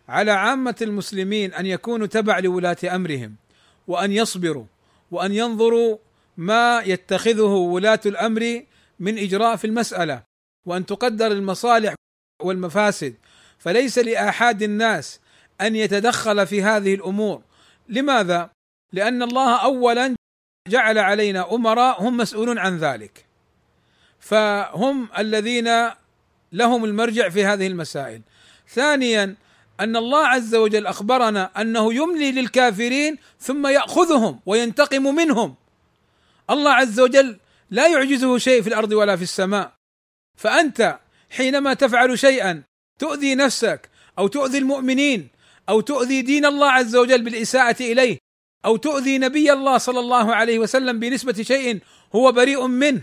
[0.09, 3.37] على عامة المسلمين أن يكونوا تبع لولاة أمرهم
[3.89, 4.65] وأن يصبروا
[5.11, 5.99] وأن ينظروا
[6.37, 8.63] ما يتخذه ولاة الأمر
[9.01, 10.23] من إجراء في المسألة
[10.67, 11.95] وأن تقدر المصالح
[12.43, 13.15] والمفاسد
[13.59, 15.21] فليس لاحد الناس
[15.61, 17.43] أن يتدخل في هذه الأمور
[17.89, 18.51] لماذا؟
[18.93, 20.16] لأن الله اولا
[20.69, 23.27] جعل علينا أمراء هم مسؤولون عن ذلك.
[24.21, 25.91] فهم الذين
[26.53, 28.23] لهم المرجع في هذه المسائل.
[28.69, 29.35] ثانيا
[29.81, 35.55] أن الله عز وجل أخبرنا أنه يملي للكافرين ثم يأخذهم وينتقم منهم.
[36.51, 37.39] الله عز وجل
[37.71, 39.73] لا يعجزه شيء في الأرض ولا في السماء.
[40.37, 40.99] فأنت
[41.31, 42.63] حينما تفعل شيئا
[42.99, 45.29] تؤذي نفسك أو تؤذي المؤمنين
[45.69, 48.19] أو تؤذي دين الله عز وجل بالإساءة إليه
[48.67, 51.79] أو تؤذي نبي الله صلى الله عليه وسلم بنسبة شيء
[52.15, 53.03] هو بريء منه.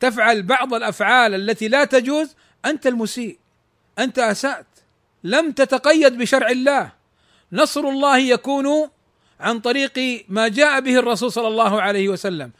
[0.00, 3.38] تفعل بعض الأفعال التي لا تجوز أنت المسيء.
[3.98, 4.66] أنت أسأت.
[5.24, 6.92] لم تتقيد بشرع الله.
[7.52, 8.88] نصر الله يكون
[9.40, 12.50] عن طريق ما جاء به الرسول صلى الله عليه وسلم.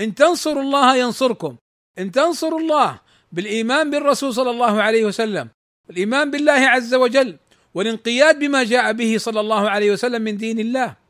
[0.00, 1.56] إن تنصروا الله ينصركم.
[1.98, 3.00] إن تنصروا الله
[3.32, 5.48] بالإيمان بالرسول صلى الله عليه وسلم
[5.90, 7.36] الايمان بالله عز وجل
[7.74, 11.01] والانقياد بما جاء به صلى الله عليه وسلم من دين الله.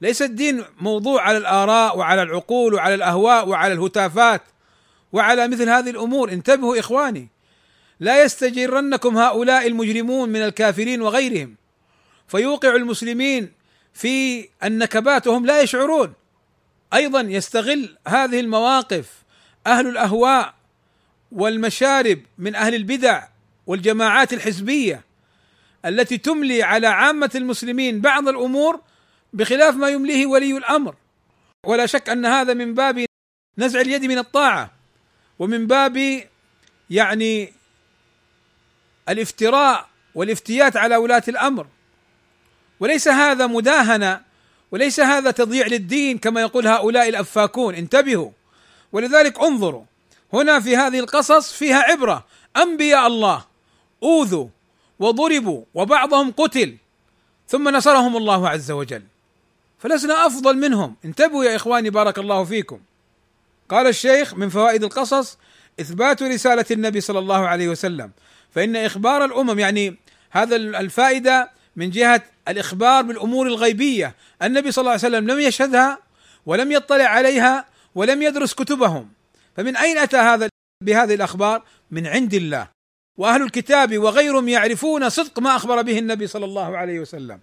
[0.00, 4.42] ليس الدين موضوع على الآراء وعلى العقول وعلى الأهواء وعلى الهتافات
[5.12, 6.32] وعلى مثل هذه الأمور.
[6.32, 7.28] انتبهوا إخواني
[8.00, 11.54] لا يستجرنكم هؤلاء المجرمون من الكافرين وغيرهم
[12.28, 13.52] فيوقع المسلمين
[13.94, 16.12] في النكبات وهم لا يشعرون.
[16.94, 19.06] أيضا يستغل هذه المواقف
[19.66, 20.54] أهل الأهواء
[21.32, 23.22] والمشارب من أهل البدع
[23.66, 25.04] والجماعات الحزبية
[25.84, 28.80] التي تملي على عامة المسلمين بعض الأمور
[29.32, 30.94] بخلاف ما يمليه ولي الأمر.
[31.66, 33.04] ولا شك أن هذا من باب
[33.58, 34.70] نزع اليد من الطاعة
[35.38, 36.22] ومن باب
[36.90, 37.52] يعني
[39.08, 41.66] الافتراء والافتيات على ولاة الأمر.
[42.80, 44.22] وليس هذا مداهنة
[44.70, 47.74] وليس هذا تضييع للدين كما يقول هؤلاء الأفاكون.
[47.74, 48.30] انتبهوا
[48.92, 49.84] ولذلك انظروا
[50.32, 52.26] هنا في هذه القصص فيها عبرة.
[52.56, 53.44] أنبياء الله
[54.02, 54.48] أوذوا
[54.98, 56.76] وضربوا وبعضهم قتل
[57.48, 59.02] ثم نصرهم الله عز وجل.
[59.80, 60.96] فلسنا أفضل منهم.
[61.04, 62.80] انتبهوا يا إخواني بارك الله فيكم.
[63.68, 65.38] قال الشيخ من فوائد القصص
[65.80, 68.10] إثبات رسالة النبي صلى الله عليه وسلم.
[68.50, 69.96] فإن إخبار الأمم يعني
[70.30, 74.14] هذا الفائدة من جهة الإخبار بالأمور الغيبية.
[74.42, 75.98] النبي صلى الله عليه وسلم لم يشهدها
[76.46, 77.64] ولم يطلع عليها
[77.94, 79.08] ولم يدرس كتبهم.
[79.56, 80.48] فمن أين أتى هذا
[80.84, 82.68] بهذه الأخبار؟ من عند الله.
[83.18, 87.40] وأهل الكتاب وغيرهم يعرفون صدق ما أخبر به النبي صلى الله عليه وسلم.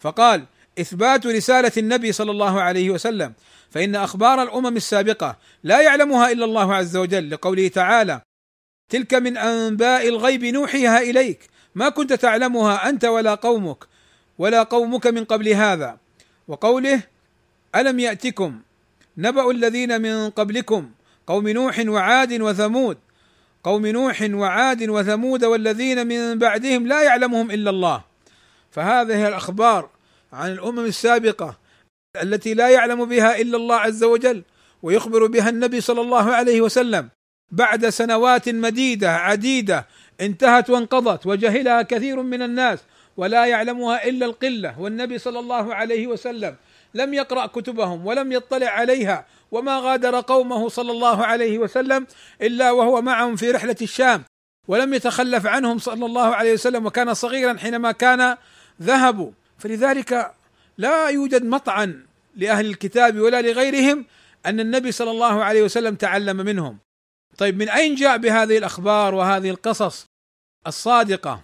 [0.00, 0.44] فقال
[0.80, 3.32] إثبات رسالة النبي صلى الله عليه وسلم
[3.70, 8.20] فإن أخبار الأمم السابقة لا يعلمها إلا الله عز وجل لقوله تعالى
[8.88, 13.84] تلك من أنباء الغيب نوحيها إليك ما كنت تعلمها أنت ولا قومك
[14.38, 15.98] ولا قومك من قبل هذا.
[16.48, 17.02] وقوله
[17.76, 18.60] ألم يأتكم
[19.18, 20.90] نبأ الذين من قبلكم
[21.26, 22.98] قوم نوح وعاد وثمود
[23.64, 28.04] قوم نوح وعاد وثمود والذين من بعدهم لا يعلمهم إلا الله.
[28.70, 29.95] فهذه الأخبار
[30.32, 31.58] عن الأمم السابقة
[32.22, 34.42] التي لا يعلم بها إلا الله عز وجل
[34.82, 37.08] ويخبر بها النبي صلى الله عليه وسلم
[37.50, 39.86] بعد سنوات مديدة عديدة
[40.20, 42.78] انتهت وانقضت وجهلها كثير من الناس
[43.16, 46.56] ولا يعلمها إلا القلة والنبي صلى الله عليه وسلم
[46.94, 52.06] لم يقرأ كتبهم ولم يطلع عليها وما غادر قومه صلى الله عليه وسلم
[52.42, 54.22] إلا وهو معهم في رحلة الشام
[54.68, 58.36] ولم يتخلف عنهم صلى الله عليه وسلم وكان صغيرا حينما كان
[58.82, 60.34] ذهبوا فلذلك
[60.78, 64.04] لا يوجد مطعن لأهل الكتاب ولا لغيرهم
[64.46, 66.78] أن النبي صلى الله عليه وسلم تعلم منهم.
[67.38, 70.06] طيب من أين جاء بهذه الأخبار وهذه القصص
[70.66, 71.42] الصادقة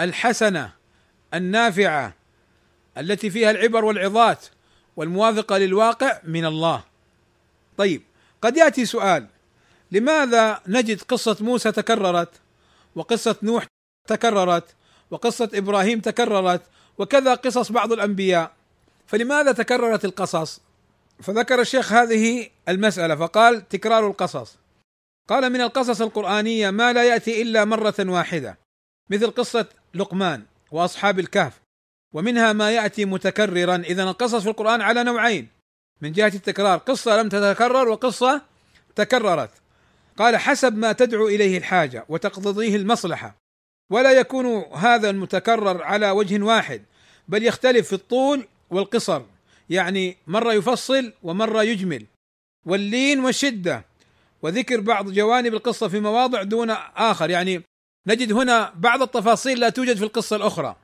[0.00, 0.72] الحسنة
[1.34, 2.14] النافعة
[2.98, 4.46] التي فيها العبر والعظات
[4.96, 6.84] والموافقه للواقع؟ من الله.
[7.76, 8.02] طيب
[8.42, 9.26] قد يأتي سؤال
[9.92, 12.28] لماذا نجد قصة موسى تكررت
[12.94, 13.66] وقصة نوح
[14.08, 14.64] تكررت
[15.10, 16.62] وقصة إبراهيم تكررت
[17.00, 18.52] وكذا قصص بعض الأنبياء.
[19.06, 20.60] فلماذا تكررت القصص؟
[21.22, 24.56] فذكر الشيخ هذه المسألة فقال تكرار القصص.
[25.28, 28.58] قال من القصص القرآنية ما لا يأتي إلا مرة واحدة
[29.10, 31.60] مثل قصة لقمان وأصحاب الكهف
[32.14, 33.76] ومنها ما يأتي متكررا.
[33.76, 35.48] اذا القصص في القرآن على نوعين
[36.00, 38.42] من جهة التكرار قصة لم تتكرر وقصة
[38.96, 39.50] تكررت.
[40.18, 43.36] قال حسب ما تدعو إليه الحاجة وتقتضيه المصلحة
[43.90, 46.82] ولا يكون هذا المتكرر على وجه واحد.
[47.30, 49.22] بل يختلف في الطول والقصر
[49.70, 52.06] يعني مرة يفصل ومرة يجمل.
[52.66, 53.84] واللين والشدة
[54.42, 57.62] وذكر بعض جوانب القصة في مواضع دون آخر يعني
[58.06, 60.76] نجد هنا بعض التفاصيل لا توجد في القصة الأخرى.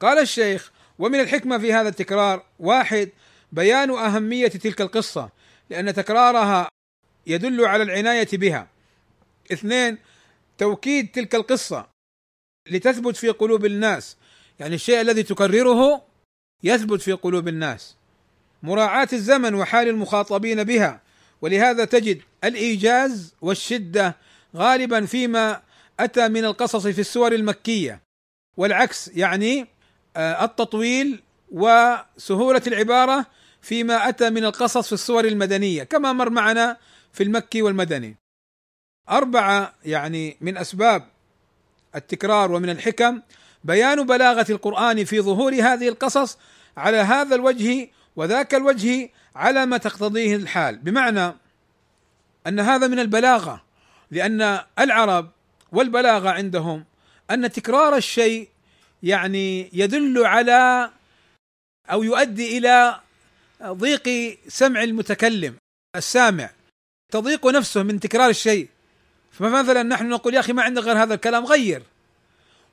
[0.00, 3.10] قال الشيخ ومن الحكمة في هذا التكرار واحد
[3.52, 5.30] بيان أهمية تلك القصة
[5.70, 6.68] لأن تكرارها
[7.26, 8.68] يدل على العناية بها.
[9.52, 9.98] اثنين
[10.58, 11.86] توكيد تلك القصة
[12.70, 14.16] لتثبت في قلوب الناس.
[14.58, 16.02] يعني الشيء الذي تكرره
[16.62, 17.96] يثبت في قلوب الناس.
[18.62, 21.00] مراعاة الزمن وحال المخاطبين بها.
[21.42, 24.16] ولهذا تجد الإيجاز والشدة
[24.56, 25.62] غالبا فيما
[26.00, 28.02] أتى من القصص في السور المكية.
[28.56, 29.66] والعكس يعني
[30.16, 33.26] آه، التطويل وسهولة العبارة
[33.62, 36.76] فيما أتى من القصص في السور المدنية كما مر معنا
[37.12, 38.16] في المكي والمدني.
[39.10, 41.08] أربعة يعني من أسباب
[41.94, 43.20] التكرار ومن الحكم
[43.64, 46.38] بيان بلاغة القرآن في ظهور هذه القصص
[46.76, 50.76] على هذا الوجه وذاك الوجه على ما تقتضيه الحال.
[50.76, 51.34] بمعنى
[52.46, 53.64] أن هذا من البلاغة
[54.10, 55.30] لأن العرب
[55.72, 56.84] والبلاغة عندهم
[57.30, 58.48] أن تكرار الشيء
[59.02, 60.90] يعني يدل على
[61.90, 63.00] أو يؤدي إلى
[63.62, 65.56] ضيق سمع المتكلم
[65.96, 66.50] السامع.
[67.12, 68.68] تضيق نفسه من تكرار الشيء.
[69.32, 71.82] فمثلا نحن نقول يا أخي ما عندك غير هذا الكلام غير.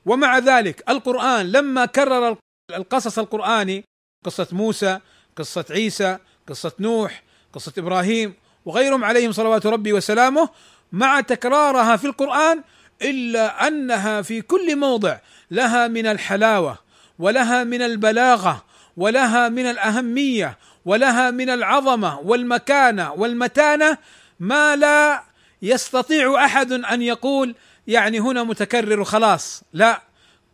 [0.05, 2.37] ومع ذلك القرآن لما كرر
[2.75, 3.83] القصص القرآني
[4.25, 4.99] قصة موسى
[5.35, 8.33] قصة عيسى قصة نوح قصة إبراهيم
[8.65, 10.49] وغيرهم عليهم صلوات ربي وسلامه
[10.91, 12.63] مع تكرارها في القرآن
[13.01, 15.17] إلا أنها في كل موضع
[15.51, 16.77] لها من الحلاوة
[17.19, 18.65] ولها من البلاغة
[18.97, 23.97] ولها من الأهمية ولها من العظمة والمكانة والمتانة
[24.39, 25.23] ما لا
[25.61, 27.55] يستطيع أحد أن يقول
[27.87, 29.63] يعني هنا متكرر خلاص.
[29.73, 30.01] لا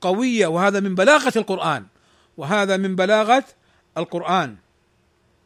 [0.02, 1.86] قوية وهذا من بلاغة القرآن.
[2.38, 3.44] وهذا من بلاغة
[3.98, 4.56] القرآن.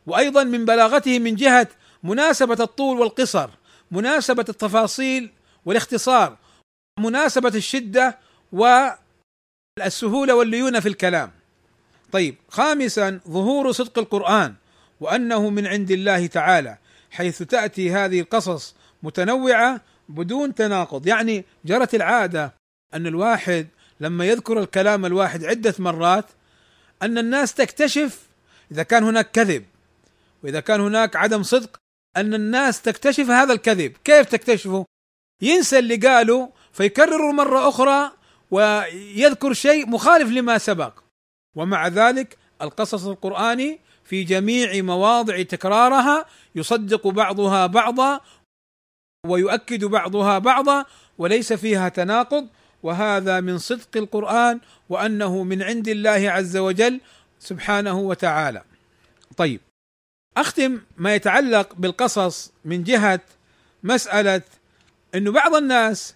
[0.07, 1.67] وأيضا من بلاغته من جهة
[2.03, 3.49] مناسبة الطول والقصر
[3.91, 5.31] مناسبة التفاصيل
[5.65, 6.37] والاختصار
[6.99, 8.17] مناسبة الشدة
[8.51, 11.31] والسهولة والليونة في الكلام.
[12.11, 14.55] طيب خامسا ظهور صدق القرآن
[14.99, 16.77] وأنه من عند الله تعالى
[17.11, 21.07] حيث تأتي هذه القصص متنوعة بدون تناقض.
[21.07, 22.53] يعني جرت العادة
[22.93, 23.67] أن الواحد
[23.99, 26.25] لما يذكر الكلام الواحد عدة مرات
[27.01, 28.19] أن الناس تكتشف
[28.71, 29.65] إذا كان هناك كذب
[30.43, 31.77] وإذا كان هناك عدم صدق
[32.17, 34.85] أن الناس تكتشف هذا الكذب، كيف تكتشفه؟
[35.41, 38.11] ينسى اللي قاله فيكرره مرة أخرى
[38.51, 40.99] ويذكر شيء مخالف لما سبق.
[41.55, 48.19] ومع ذلك القصص القرآني في جميع مواضع تكرارها يصدق بعضها بعضا
[49.29, 50.85] ويؤكد بعضها بعضا
[51.17, 52.47] وليس فيها تناقض
[52.83, 54.59] وهذا من صدق القرآن
[54.89, 57.01] وأنه من عند الله عز وجل
[57.39, 58.63] سبحانه وتعالى.
[59.37, 59.61] طيب
[60.37, 63.19] أختم ما يتعلق بالقصص من جهة
[63.83, 64.41] مسألة
[65.15, 66.15] إنه بعض الناس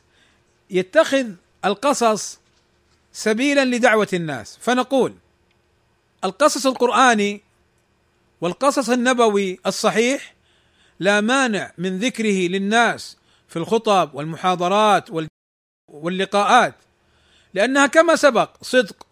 [0.70, 1.28] يتخذ
[1.66, 2.40] القصص
[3.14, 5.14] سبيلا لدعوة الناس فنقول
[6.24, 7.42] القصص القرآني
[8.42, 10.34] والقصص النبوي الصحيح
[11.00, 15.10] لا مانع من ذكره للناس في الخطب والمحاضرات
[15.88, 16.76] واللقاءات
[17.54, 19.08] لأنها كما سبق صدق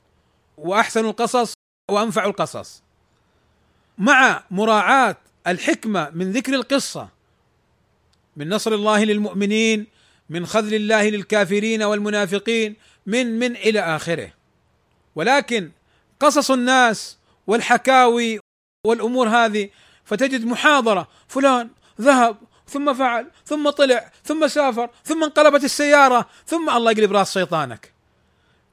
[0.57, 1.53] وأحسن القصص
[1.91, 2.83] وأنفع القصص.
[3.97, 5.15] مع مراعاة
[5.47, 7.09] الحكمة من ذكر القصة
[8.35, 9.87] من نصر الله للمؤمنين
[10.29, 14.33] من خذل الله للكافرين والمنافقين من من إلى آخره.
[15.15, 15.71] ولكن
[16.19, 18.39] قصص الناس والحكاوي
[18.85, 19.69] والأمور هذه
[20.07, 21.69] فتجد محاضرة فلان
[22.01, 27.93] ذهب ثم فعل ثم طلع ثم سافر ثم انقلبت السيارة ثم الله يقلب راس شيطانك.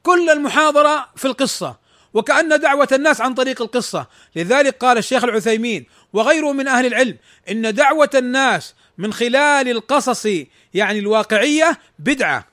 [0.03, 1.77] كل المحاضرة في القصة
[2.15, 4.07] وكأن دعوة الناس عن طريق القصة.
[4.37, 7.17] لذلك قال الشيخ العثيمين وغيره من أهل العلم
[7.51, 10.27] إن دعوة الناس من خلال القصص
[10.75, 12.47] يعني الواقعية بدعة.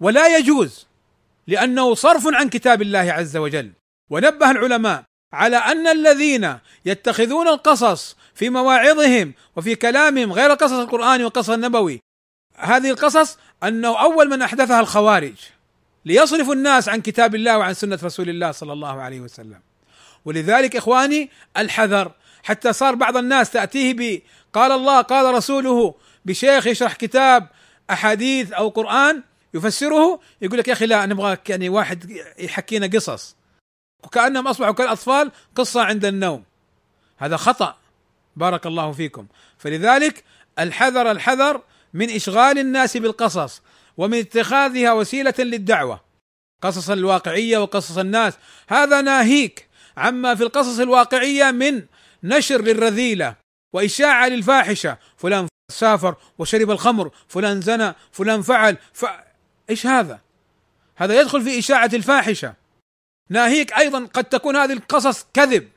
[0.00, 0.86] ولا يجوز
[1.46, 3.72] لأنه صرف عن كتاب الله عز وجل.
[4.10, 11.50] ونبه العلماء على أن الذين يتخذون القصص في مواعظهم وفي كلامهم غير القصص القراني والقصص
[11.50, 12.00] النبوي
[12.56, 15.34] هذه القصص أنه أول من أحدثها الخوارج
[16.04, 19.60] ليصرف الناس عن كتاب الله وعن سنة رسول الله صلى الله عليه وسلم.
[20.24, 22.12] ولذلك إخواني الحذر.
[22.42, 24.22] حتى صار بعض الناس تأتيه ب
[24.52, 27.48] قال الله قال رسوله بشيخ يشرح كتاب
[27.90, 29.22] أحاديث أو قرآن
[29.54, 33.36] يفسره يقول لك يا أخي لا نبغاك يعني واحد يحكينا قصص.
[34.02, 36.44] وكأنهم أصبحوا كالأطفال قصة عند النوم.
[37.18, 37.76] هذا خطأ.
[38.36, 39.26] بارك الله فيكم.
[39.58, 40.24] فلذلك
[40.58, 41.60] الحذر الحذر
[41.94, 43.62] من إشغال الناس بالقصص
[43.96, 46.00] ومن اتخاذها وسيلة للدعوة.
[46.62, 48.34] قصص الواقعية وقصص الناس.
[48.68, 51.82] هذا ناهيك عما في القصص الواقعية من
[52.22, 53.34] نشر للرذيلة
[53.72, 54.98] وإشاعة للفاحشة.
[55.16, 59.04] فلان سافر وشرب الخمر فلان زنى فلان فعل ف...
[59.70, 60.20] إيش هذا؟
[60.96, 62.61] هذا يدخل في إشاعة الفاحشة.
[63.30, 65.68] ناهيك أيضا قد تكون هذه القصص كذب.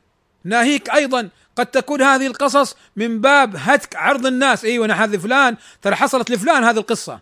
[0.43, 4.65] ناهيك أيضا قد تكون هذه القصص من باب هتك عرض الناس.
[4.65, 7.19] أيوه أنا هذه فلان ترى حصلت لفلان هذه القصة.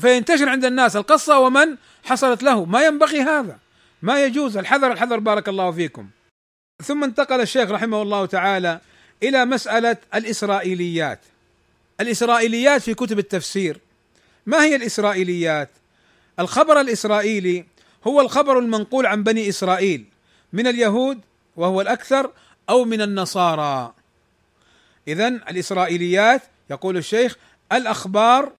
[0.00, 2.64] فينتشر عند الناس القصة ومن حصلت له.
[2.64, 3.58] ما ينبغي هذا.
[4.02, 4.56] ما يجوز.
[4.56, 6.08] الحذر الحذر بارك الله فيكم.
[6.84, 8.80] ثم انتقل الشيخ رحمه الله تعالى
[9.22, 11.20] إلى مسألة الإسرائيليات.
[12.00, 13.80] الإسرائيليات في كتب التفسير.
[14.46, 15.70] ما هي الإسرائيليات؟
[16.38, 17.64] الخبر الإسرائيلي
[18.06, 20.04] هو الخبر المنقول عن بني إسرائيل
[20.52, 21.20] من اليهود
[21.56, 22.30] وهو الأكثر
[22.70, 23.92] أو من النصارى.
[25.08, 27.36] اذا الإسرائيليات يقول الشيخ
[27.72, 28.52] الأخبار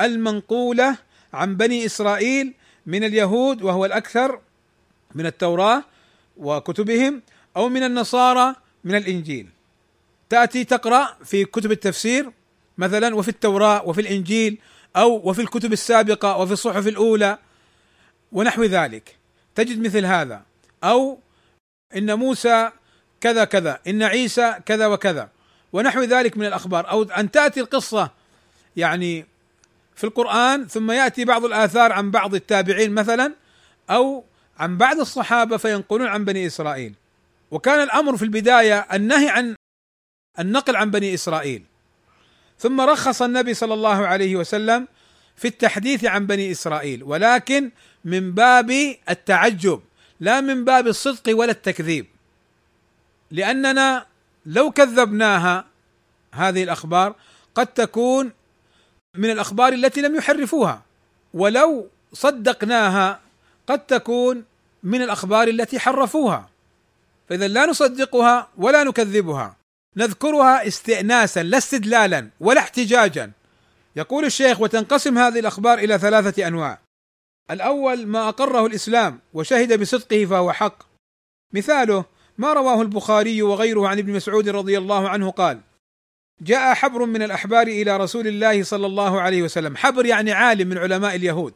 [0.00, 0.96] المنقولة
[1.32, 2.54] عن بني إسرائيل
[2.86, 4.40] من اليهود وهو الأكثر
[5.14, 5.84] من التوراة
[6.36, 7.22] وكتبهم
[7.56, 9.48] أو من النصارى من الإنجيل.
[10.28, 12.30] تأتي تقرأ في كتب التفسير
[12.78, 14.58] مثلا وفي التوراة وفي الإنجيل
[14.96, 17.38] أو وفي الكتب السابقة وفي الصحف الأولى
[18.32, 19.16] ونحو ذلك.
[19.54, 20.42] تجد مثل هذا.
[20.84, 21.18] أو
[21.96, 22.70] إن موسى
[23.20, 25.28] كذا كذا إن عيسى كذا وكذا.
[25.72, 26.90] ونحو ذلك من الأخبار.
[26.90, 28.10] أو أن تأتي القصة
[28.76, 29.26] يعني
[29.96, 33.34] في القرآن ثم يأتي بعض الآثار عن بعض التابعين مثلا
[33.90, 34.24] أو
[34.58, 36.94] عن بعض الصحابة فينقلون عن بني إسرائيل.
[37.50, 39.54] وكان الأمر في البداية النهي عن
[40.38, 41.64] النقل عن بني إسرائيل.
[42.58, 44.88] ثم رخص النبي صلى الله عليه وسلم
[45.38, 47.70] في التحديث عن بني إسرائيل ولكن
[48.04, 48.70] من باب
[49.10, 49.80] التعجب
[50.20, 52.06] لا من باب الصدق ولا التكذيب.
[53.30, 54.06] لأننا
[54.46, 55.64] لو كذبناها
[56.34, 57.14] هذه الأخبار
[57.54, 58.32] قد تكون
[59.16, 60.82] من الأخبار التي لم يحرفوها.
[61.34, 63.20] ولو صدقناها
[63.66, 64.44] قد تكون
[64.82, 66.48] من الأخبار التي حرفوها.
[67.28, 69.56] فإذا لا نصدقها ولا نكذبها.
[69.96, 73.30] نذكرها استئناسا لا استدلالا ولا احتجاجا.
[73.98, 76.78] يقول الشيخ وتنقسم هذه الأخبار إلى ثلاثة أنواع.
[77.50, 80.82] الأول ما أقره الإسلام وشهد بصدقه فهو حق.
[81.54, 82.04] مثاله
[82.38, 85.60] ما رواه البخاري وغيره عن ابن مسعود رضي الله عنه قال
[86.40, 89.76] جاء حبر من الأحبار إلى رسول الله صلى الله عليه وسلم.
[89.76, 91.54] حبر يعني عالم من علماء اليهود.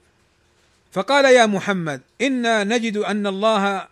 [0.92, 3.88] فقال يا محمد إنا نجد أن الله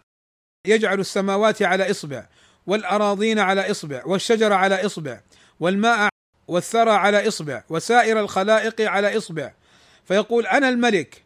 [0.66, 2.26] يجعل السماوات على إصبع
[2.66, 5.20] والأراضين على إصبع والشجر على إصبع
[5.60, 6.08] والماء
[6.50, 9.52] والثرى على إصبع وسائر الخلائق على إصبع.
[10.04, 11.22] فيقول أنا الملك.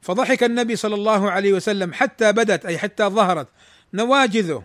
[0.00, 3.48] فضحك النبي صلى الله عليه وسلم حتى بدت أي حتى ظهرت
[3.94, 4.64] نواجذه.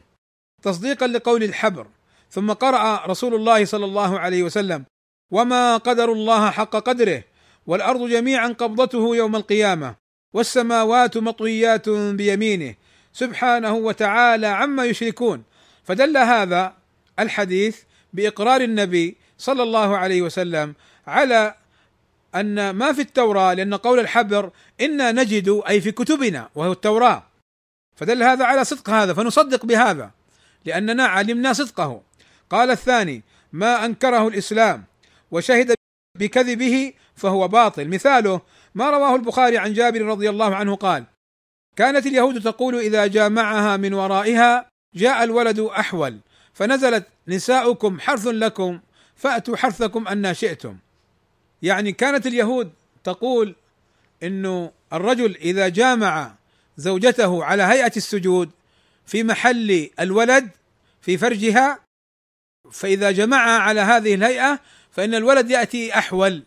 [0.61, 1.87] تصديقا لقول الحبر.
[2.31, 4.85] ثم قرأ رسول الله صلى الله عليه وسلم
[5.31, 7.23] وما قدر الله حق قدره
[7.67, 9.95] والأرض جميعا قبضته يوم القيامة
[10.33, 12.75] والسماوات مطويات بيمينه.
[13.13, 15.43] سبحانه وتعالى عما يشركون.
[15.83, 16.73] فدل هذا
[17.19, 17.77] الحديث
[18.13, 20.73] بإقرار النبي صلى الله عليه وسلم
[21.07, 21.55] على
[22.35, 27.23] أن ما في التوراة لأن قول الحبر إنا نجد أي في كتبنا وهو التوراة.
[27.95, 30.11] فدل هذا على صدق هذا فنصدق بهذا
[30.65, 32.01] لأننا علمنا صدقه.
[32.49, 33.23] قال الثاني
[33.53, 34.83] ما أنكره الإسلام
[35.31, 35.75] وشهد
[36.19, 37.87] بكذبه فهو باطل.
[37.87, 38.41] مثاله
[38.75, 41.03] ما رواه البخاري عن جابر رضي الله عنه قال
[41.75, 46.19] كانت اليهود تقول إذا جامعها من ورائها جاء الولد أحول
[46.53, 48.79] فنزلت نساؤكم حرث لكم
[49.15, 50.77] فأتوا حرثكم أن شئتم.
[51.61, 52.71] يعني كانت اليهود
[53.03, 53.55] تقول
[54.23, 56.35] إنه الرجل إذا جامع
[56.77, 58.49] زوجته على هيئة السجود
[59.05, 60.49] في محل الولد
[61.01, 61.79] في فرجها
[62.71, 64.59] فإذا جمعها على هذه الهيئة
[64.91, 66.43] فإن الولد يأتي أحول.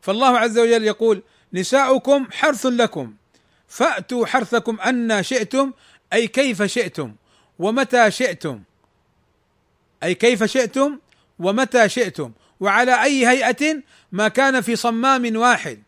[0.00, 3.14] فالله عز وجل يقول نساؤكم حرث لكم.
[3.68, 5.72] فأتوا حرثكم أن شئتم
[6.12, 7.14] أي كيف شئتم؟
[7.58, 8.62] ومتى شئتم؟
[10.02, 10.98] أي كيف شئتم؟
[11.42, 13.82] ومتى شئتم وعلى أي هيئة
[14.12, 15.82] ما كان في صمام واحد.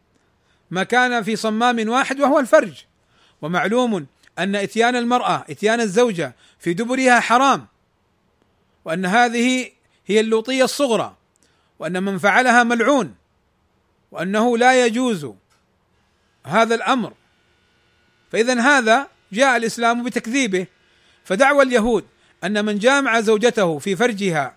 [0.70, 2.84] ما كان في صمام واحد وهو الفرج.
[3.42, 4.07] ومعلوم
[4.38, 7.66] أن إتيان المرأة إتيان الزوجة في دبرها حرام
[8.84, 9.70] وأن هذه
[10.07, 11.16] هي اللوطية الصغرى
[11.78, 13.14] وأن من فعلها ملعون
[14.11, 15.30] وأنه لا يجوز
[16.44, 17.12] هذا الأمر.
[18.32, 20.66] فاذا هذا جاء الإسلام بتكذيبه.
[21.24, 22.05] فدعوى اليهود
[22.44, 24.57] أن من جامع زوجته في فرجها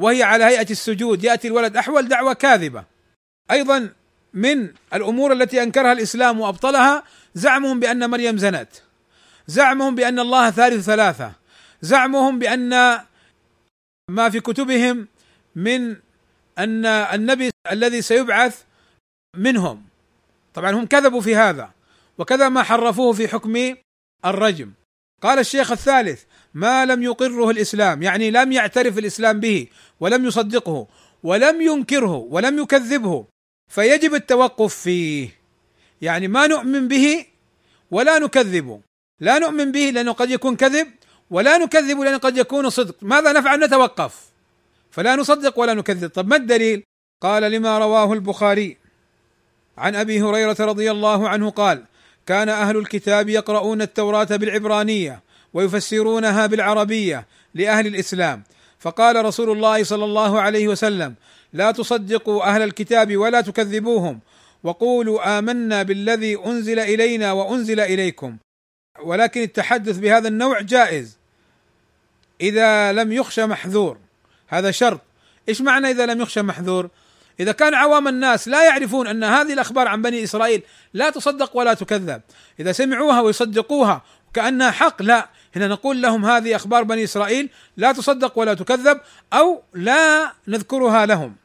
[0.00, 1.24] وهي على هيئة السجود.
[1.24, 2.84] يأتي الولد أحول دعوة كاذبة.
[3.50, 3.92] أيضا
[4.34, 7.02] من الأمور التي أنكرها الإسلام وأبطلها
[7.34, 8.68] زعمهم بأن مريم زنت.
[9.46, 11.32] زعمهم بأن الله ثالث ثلاثة.
[11.82, 13.00] زعمهم بأن
[14.10, 15.08] ما في كتبهم
[15.56, 15.96] من
[16.58, 18.62] أن النبي الذي سيبعث
[19.36, 19.84] منهم.
[20.54, 21.70] طبعا هم كذبوا في هذا
[22.18, 23.74] وكذا ما حرفوه في حكم
[24.24, 24.72] الرجم.
[25.22, 26.22] قال الشيخ الثالث
[26.54, 29.66] ما لم يقره الإسلام يعني لم يعترف الإسلام به
[30.00, 30.86] ولم يصدقه
[31.22, 33.24] ولم ينكره ولم يكذبه.
[33.68, 35.28] فيجب التوقف فيه.
[36.02, 37.24] يعني ما نؤمن به
[37.90, 38.80] ولا نكذبه
[39.20, 40.88] لا نؤمن به لأنه قد يكون كذب
[41.30, 42.94] ولا نكذب لأنه قد يكون صدق.
[43.02, 44.30] ماذا نفعل؟ نتوقف.
[44.90, 46.10] فلا نصدق ولا نكذب.
[46.10, 46.82] طب ما الدليل؟
[47.22, 48.76] قال لما رواه البخاري
[49.78, 51.84] عن أبي هريرة رضي الله عنه قال
[52.26, 55.22] كان أهل الكتاب يقرؤون التوراة بالعبرانية
[55.54, 58.42] ويفسرونها بالعربية لأهل الإسلام.
[58.78, 61.14] فقال رسول الله صلى الله عليه وسلم
[61.52, 64.20] لا تصدقوا أهل الكتاب ولا تكذبوهم
[64.62, 68.36] وقولوا آمنا بالذي أنزل إلينا وأنزل إليكم.
[69.02, 71.18] ولكن التحدث بهذا النوع جائز.
[72.40, 73.98] إذا لم يخشى محذور
[74.48, 75.00] هذا شرط.
[75.48, 76.88] إيش معنى إذا لم يخشى محذور؟
[77.40, 80.62] إذا كان عوام الناس لا يعرفون أن هذه الأخبار عن بني إسرائيل
[80.94, 82.20] لا تصدق ولا تكذب.
[82.60, 84.02] إذا سمعوها ويصدقوها
[84.34, 85.28] كأنها حق لا.
[85.56, 89.00] هنا نقول لهم هذه أخبار بني إسرائيل لا تصدق ولا تكذب
[89.32, 91.36] أو لا نذكرها لهم.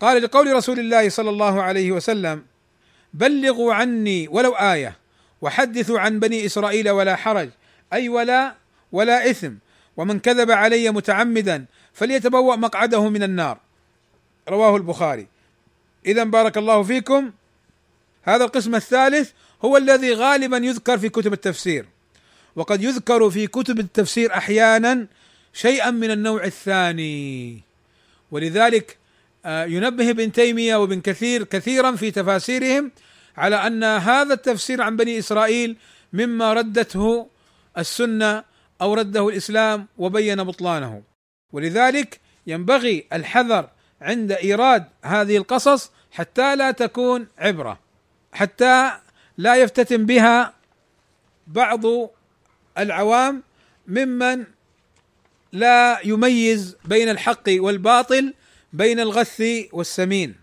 [0.00, 2.44] قال لقول رسول الله صلى الله عليه وسلم
[3.14, 4.96] بلغوا عني ولو آية
[5.40, 7.50] وحدثوا عن بني إسرائيل ولا حرج
[7.92, 8.54] أي ولا
[8.92, 9.52] ولا إثم
[9.96, 13.58] ومن كذب علي متعمدا فليتبوأ مقعده من النار.
[14.48, 15.26] رواه البخاري.
[16.06, 17.32] اذا بارك الله فيكم.
[18.22, 19.30] هذا القسم الثالث
[19.64, 21.86] هو الذي غالبا يذكر في كتب التفسير.
[22.56, 25.06] وقد يذكر في كتب التفسير أحيانا
[25.52, 27.60] شيئا من النوع الثاني.
[28.30, 28.98] ولذلك
[29.44, 32.90] آه، ينبه ابن تيمية وابن كثير كثيرا في تفاسيرهم
[33.36, 35.76] على أن هذا التفسير عن بني إسرائيل
[36.12, 37.26] مما ردته
[37.78, 38.44] السنة
[38.80, 41.02] أو رده الإسلام وبين بطلانه.
[41.52, 43.68] ولذلك ينبغي الحذر
[44.02, 47.78] عند إيراد هذه القصص حتى لا تكون عبرة
[48.32, 48.92] حتى
[49.38, 50.54] لا يفتتن بها
[51.46, 51.80] بعض
[52.78, 53.42] العوام
[53.88, 54.44] ممن
[55.52, 58.34] لا يميز بين الحق والباطل
[58.72, 59.42] بين الغث
[59.72, 60.34] والسمين.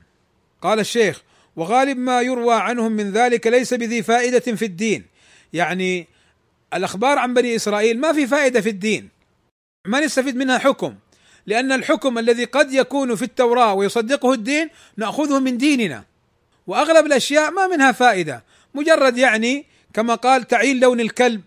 [0.62, 1.22] قال الشيخ
[1.56, 5.06] وغالب ما يروى عنهم من ذلك ليس بذي فائدة في الدين.
[5.54, 6.08] يعني
[6.74, 9.10] الأخبار عن بني إسرائيل ما في فائدة في الدين.
[9.88, 10.96] ما نستفيد منها حكم؟
[11.46, 16.04] لأن الحكم الذي قد يكون في التوراة ويصدقه الدين نأخذه من ديننا.
[16.68, 18.44] وأغلب الأشياء ما منها فائدة.
[18.74, 21.42] مجرد يعني كما قال تعيين لون الكلب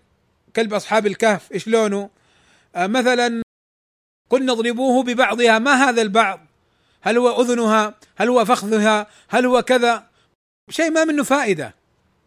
[0.57, 2.11] كلب اصحاب الكهف إيش لونه؟
[2.75, 3.43] آه مثلا
[4.31, 6.41] قلنا اضربوه ببعضها ما هذا البعض؟
[7.03, 10.07] هل هو أذنها؟ هل هو فخذها؟ هل هو كذا؟
[10.71, 11.75] شيء ما منه فائدة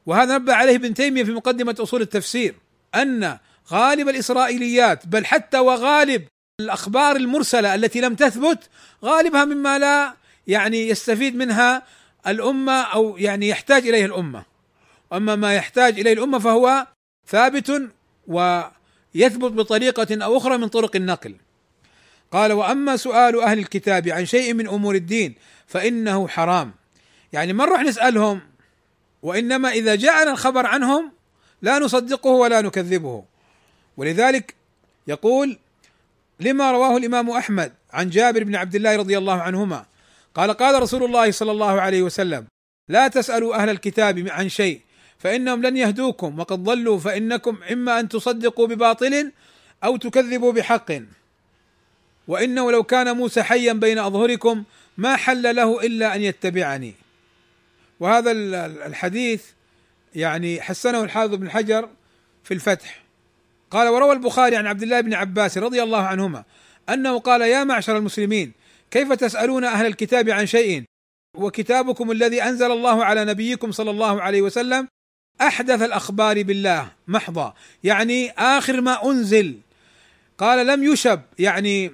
[0.06, 2.56] وهذا نبه عليه ابن تيمية في مقدمة أصول التفسير
[2.96, 3.38] أن
[3.72, 6.28] غالب الإسرائيليات بل حتى وغالب
[6.62, 8.70] الأخبار المرسلة التي لم تثبت
[9.04, 10.14] غالبها مما لا
[10.48, 11.84] يعني يستفيد منها
[12.28, 14.46] الأمة أو يعني يحتاج إليه الأمة
[15.14, 16.88] اما ما يحتاج إليه الأمة فهو
[17.28, 17.90] ثابت
[18.28, 21.36] ويثبت بطريقة أو أخرى من طرق النقل.
[22.32, 25.36] قال وأما سؤال أهل الكتاب عن شيء من أمور الدين
[25.68, 26.74] فإنه حرام.
[27.34, 28.42] يعني ما نروح نسألهم
[29.22, 31.12] وإنما إذا جاءنا الخبر عنهم
[31.62, 33.24] لا نصدقه ولا نكذبه.
[33.98, 34.56] ولذلك
[35.08, 35.58] يقول
[36.40, 39.86] لما رواه الإمام أحمد عن جابر بن عبد الله رضي الله عنهما
[40.36, 42.46] قال قال رسول الله صلى الله عليه وسلم
[42.90, 44.82] لا تسألوا أهل الكتاب عن شيء
[45.20, 49.32] فإنهم لن يهدوكم وقد ضلوا فإنكم إما أن تصدقوا بباطل
[49.84, 50.92] أو تكذبوا بحق.
[52.28, 54.64] وإنه لو كان موسى حيا بين أظهركم
[54.98, 56.94] ما حل له إلا أن يتبعني.
[58.00, 58.32] وهذا
[58.86, 59.44] الحديث
[60.16, 61.90] يعني حسنه الحافظ بن حجر
[62.44, 63.06] في الفتح.
[63.72, 66.44] قال وروى البخاري عن عبد الله بن عباس رضي الله عنهما
[66.90, 68.54] أنه قال يا معشر المسلمين
[68.92, 70.84] كيف تسألون أهل الكتاب عن شيء؟
[71.38, 74.88] وكتابكم الذي أنزل الله على نبيكم صلى الله عليه وسلم
[75.42, 76.92] أحدث الأخبار بالله.
[77.08, 79.60] محضا يعني آخر ما أنزل.
[80.38, 81.22] قال لم يشب.
[81.40, 81.92] يعني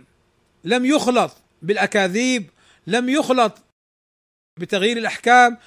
[0.63, 1.31] لم يخلط
[1.61, 2.49] بالأكاذيب.
[2.87, 3.57] لم يخلط
[4.59, 5.57] بتغيير الأحكام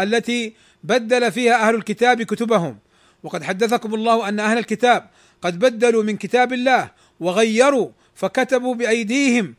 [0.00, 2.78] التي بدل فيها أهل الكتاب كتبهم.
[3.22, 5.10] وقد حدثكم الله أن أهل الكتاب
[5.42, 6.90] قد بدلوا من كتاب الله
[7.20, 9.54] وغيروا فكتبوا بأيديهم.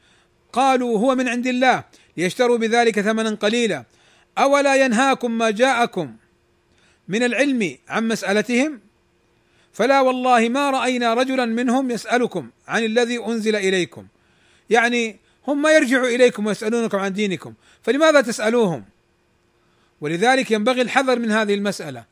[0.53, 1.83] قالوا هو من عند الله
[2.17, 3.83] ليشتروا بذلك ثمنا قليلا.
[4.37, 6.15] أولا ينهاكم ما جاءكم.
[7.11, 8.79] من العلم عن مسألتهم؟
[9.73, 14.07] فلا والله ما رأينا رجلا منهم يسألكم عن الذي أنزل إليكم.
[14.69, 17.53] يعني هم ما يرجعوا إليكم ويسألونكم عن دينكم
[17.83, 18.83] فلماذا تسألوهم؟
[20.01, 22.03] ولذلك ينبغي الحذر من هذه المسألة.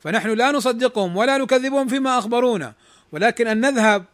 [0.00, 2.74] فنحن لا نصدقهم ولا نكذبهم فيما أخبرونا
[3.12, 4.04] ولكن أن نذهب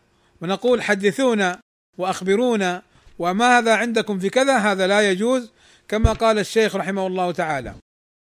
[0.40, 1.60] ونقول حدثونا
[1.98, 2.82] وأخبرونا
[3.18, 5.50] وماذا عندكم في كذا هذا لا يجوز
[5.88, 7.74] كما قال الشيخ رحمه الله تعالى.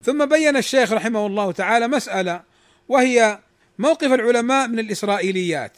[0.05, 2.43] ثم بين الشيخ رحمه الله تعالى مسألة
[2.89, 3.39] وهي
[3.79, 5.73] موقف العلماء من الإسرائيليات.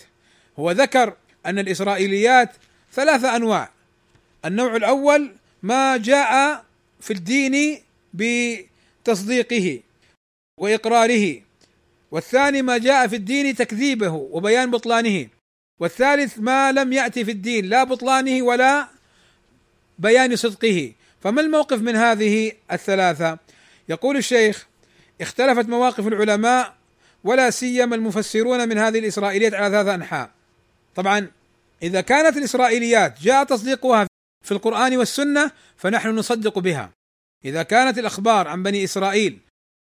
[0.59, 1.16] هو ذكر
[1.47, 2.51] أن الإسرائيليات
[2.93, 3.70] ثلاثة أنواع.
[4.45, 6.64] النوع الأول ما جاء
[7.01, 7.79] في الدين
[8.14, 9.81] بتصديقه
[10.61, 11.41] وإقراره
[12.11, 15.29] والثاني ما جاء في الدين تكذيبه وبيان بطلانه
[15.81, 18.89] والثالث ما لم يأتي في الدين لا بطلانه ولا
[19.99, 20.93] بيان صدقه.
[21.20, 23.39] فما الموقف من هذه الثلاثة؟
[23.93, 24.66] يقول الشيخ
[25.20, 26.74] اختلفت مواقف العلماء
[27.24, 30.30] ولا سيما المفسرون من هذه الاسرائيليات على ثلاثة أنحاء.
[30.95, 31.30] طبعا
[31.82, 34.07] إذا كانت الإسرائيليات جاء تصديقها
[34.45, 36.90] في القرآن والسنة فنحن نصدق بها.
[37.45, 39.38] إذا كانت الأخبار عن بني إسرائيل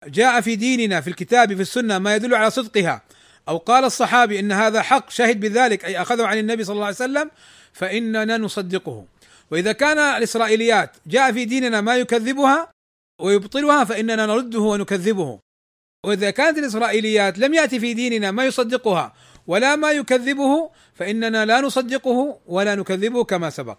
[0.07, 3.01] جاء في ديننا في الكتاب في السنة ما يدل على صدقها
[3.49, 6.95] أو قال الصحابي إن هذا حق شهد بذلك أي أخذه عن النبي صلى الله عليه
[6.95, 7.31] وسلم
[7.73, 9.05] فإننا نصدقه.
[9.51, 12.71] وإذا كان الإسرائيليات جاء في ديننا ما يكذبها
[13.19, 15.39] ويبطلها فإننا نرده ونكذبه.
[16.05, 19.13] وإذا كانت الإسرائيليات لم يأتي في ديننا ما يصدقها
[19.47, 23.77] ولا ما يكذبه فإننا لا نصدقه ولا نكذبه كما سبق.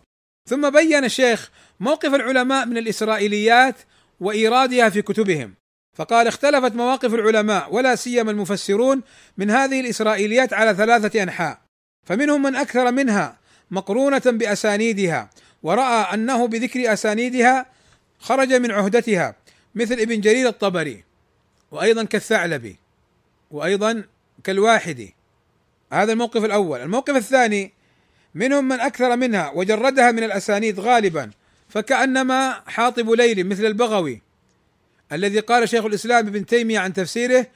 [0.49, 3.77] ثم بين الشيخ موقف العلماء من الإسرائيليات
[4.21, 5.55] وإيرادها في كتبهم.
[5.97, 9.03] فقال اختلفت مواقف العلماء ولا سيما المفسرون
[9.37, 11.61] من هذه الإسرائيليات على ثلاثة أنحاء.
[12.07, 13.39] فمنهم من أكثر منها
[13.71, 15.31] مقرونة بأسانيدها
[15.63, 17.67] ورأى أنه بذكر أسانيدها
[18.21, 19.35] خرج من عهدتها
[19.75, 21.05] مثل ابن جرير الطبري
[21.71, 22.77] وأيضا كالثعلبي
[23.51, 24.05] وأيضا
[24.45, 25.15] كالواحدي.
[25.93, 26.81] هذا الموقف الأول.
[26.81, 27.73] الموقف الثاني
[28.35, 31.31] منهم من أكثر منها وجردها من الأسانيد غالبا
[31.69, 34.23] فكأنما حاطب ليل مثل البغوي
[35.13, 37.47] الذي قال شيخ الإسلام ابن تيمية عن تفسيره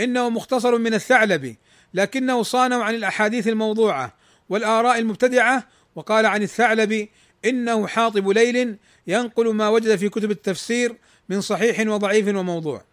[0.00, 1.58] إنه مختصر من الثعلبي
[1.94, 4.14] لكنه صانه عن الأحاديث الموضوعة
[4.48, 7.10] والآراء المبتدعة وقال عن الثعلبي
[7.44, 8.76] إنه حاطب ليل
[9.06, 10.96] ينقل ما وجد في كتب التفسير
[11.28, 12.84] من صحيح وضعيف وموضوع.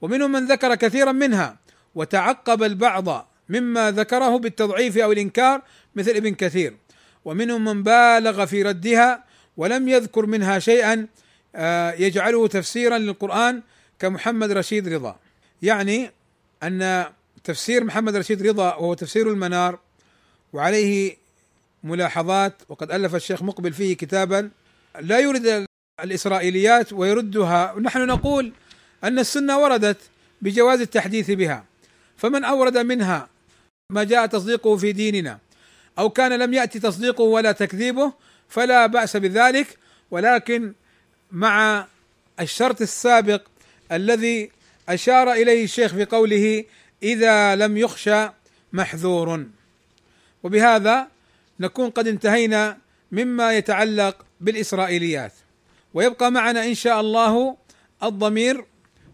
[0.00, 1.58] ومنهم من ذكر كثيرا منها
[1.94, 5.62] وتعقب البعض مما ذكره بالتضعيف أو الإنكار
[5.94, 6.76] مثل ابن كثير.
[7.24, 9.24] ومنهم من بالغ في ردها
[9.56, 11.06] ولم يذكر منها شيئا
[11.54, 13.62] آه، يجعله تفسيرا للقرآن
[13.98, 15.18] كمحمد رشيد رضا.
[15.62, 16.10] يعني
[16.62, 17.06] أن
[17.44, 19.78] تفسير محمد رشيد رضا وهو تفسير المنار
[20.52, 21.16] وعليه
[21.84, 24.50] ملاحظات وقد ألف الشيخ مقبل فيه كتابا.
[25.00, 25.66] لا يرد
[26.04, 27.72] الإسرائيليات ويردها.
[27.72, 28.52] ونحن نقول
[29.04, 29.96] أن السنة وردت
[30.42, 31.64] بجواز التحديث بها.
[32.16, 33.28] فمن أورد منها
[33.92, 35.38] ما جاء تصديقه في ديننا
[35.98, 38.12] أو كان لم يأتي تصديقه ولا تكذيبه
[38.48, 39.78] فلا بأس بذلك.
[40.10, 40.72] ولكن
[41.32, 41.86] مع
[42.40, 43.42] الشرط السابق
[43.92, 44.50] الذي
[44.88, 46.64] أشار إليه الشيخ في قوله
[47.02, 48.28] إذا لم يخشى
[48.72, 49.46] محذور.
[50.42, 51.08] وبهذا
[51.60, 52.78] نكون قد انتهينا
[53.12, 55.32] مما يتعلق بالإسرائيليات.
[55.94, 57.56] ويبقى معنا إن شاء الله
[58.02, 58.64] الضمير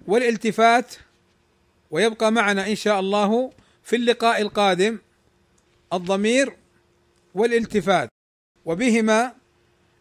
[0.06, 0.94] والالتفات
[1.90, 3.52] ويبقى معنا إن شاء الله
[3.84, 4.98] في اللقاء القادم
[5.92, 6.56] الضمير
[7.34, 8.08] والالتفات.
[8.64, 9.32] وبهما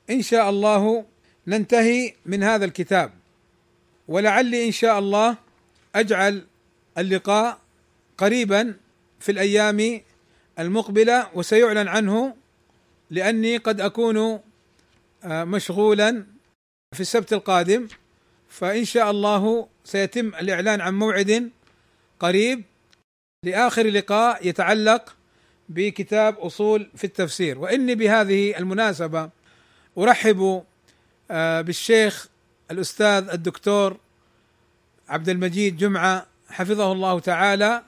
[0.10, 1.06] إن شاء الله
[1.48, 3.12] ننتهي من هذا الكتاب.
[4.08, 5.38] ولعلي إن شاء الله
[5.96, 6.46] أجعل
[6.98, 7.60] اللقاء
[8.18, 8.74] قريبا
[9.20, 10.02] في الأيام
[10.60, 12.36] المقبلة وسيعلن عنه
[13.12, 14.39] لأني قد أكون
[15.24, 16.26] آه، مشغولا
[16.93, 17.88] في السبت القادم
[18.49, 21.51] فإن شاء الله سيتم الإعلان عن موعد
[22.20, 22.64] قريب
[23.43, 25.16] لآخر لقاء يتعلق
[25.70, 27.60] بكتاب أصول في التفسير.
[27.60, 29.30] وإني بهذه المناسبة
[29.97, 30.64] أرحب
[31.32, 32.28] آه، بالشيخ
[32.72, 33.97] الأستاذ الدكتور
[35.10, 37.84] عبد المجيد جمعة حفظه الله تعالى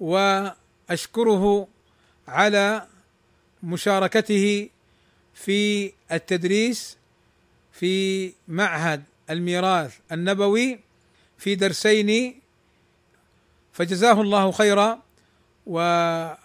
[0.00, 1.68] وأشكره
[2.30, 2.86] على
[3.62, 4.68] مشاركته
[5.34, 6.96] في التدريس
[7.72, 10.80] في معهد الميراث النبوي
[11.38, 12.40] في درسين
[13.72, 15.02] فجزاه الله خيرا
[15.66, 16.36] وجعل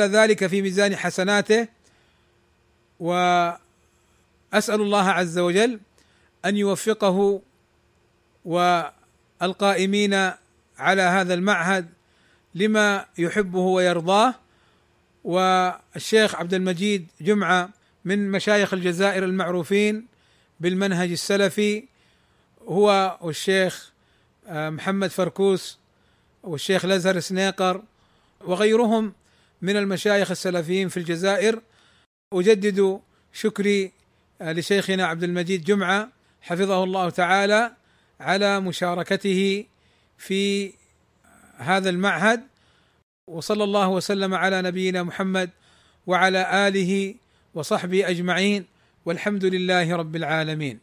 [0.00, 1.68] ذلك في ميزان حسناته.
[3.00, 3.60] وأسأل
[4.68, 5.80] الله عز وجل
[6.44, 7.42] أن يوفقه
[8.44, 10.14] والقائمين
[10.78, 11.88] على هذا المعهد
[12.54, 14.34] لما يحبه ويرضاه.
[15.24, 17.70] والشيخ عبد المجيد جمعة
[18.04, 20.06] من مشايخ الجزائر المعروفين
[20.60, 21.84] بالمنهج السلفي
[22.62, 23.92] هو والشيخ
[24.46, 25.78] آه، محمد فركوس
[26.42, 27.82] والشيخ الأزهر سنيقر
[28.40, 29.12] وغيرهم
[29.62, 31.60] من المشايخ السلفيين في الجزائر.
[32.32, 33.00] أجدد
[33.32, 33.92] شكري
[34.40, 36.08] آه، لشيخنا عبد المجيد جمعة
[36.42, 37.72] حفظه الله تعالى
[38.20, 39.64] على مشاركته
[40.18, 40.72] في
[41.56, 42.42] هذا المعهد.
[43.26, 45.50] وصلى الله وسلم على نبينا محمد
[46.06, 47.14] وعلى آله
[47.54, 48.64] وصحبه أجمعين
[49.04, 50.78] والحمد لله رب العالمين.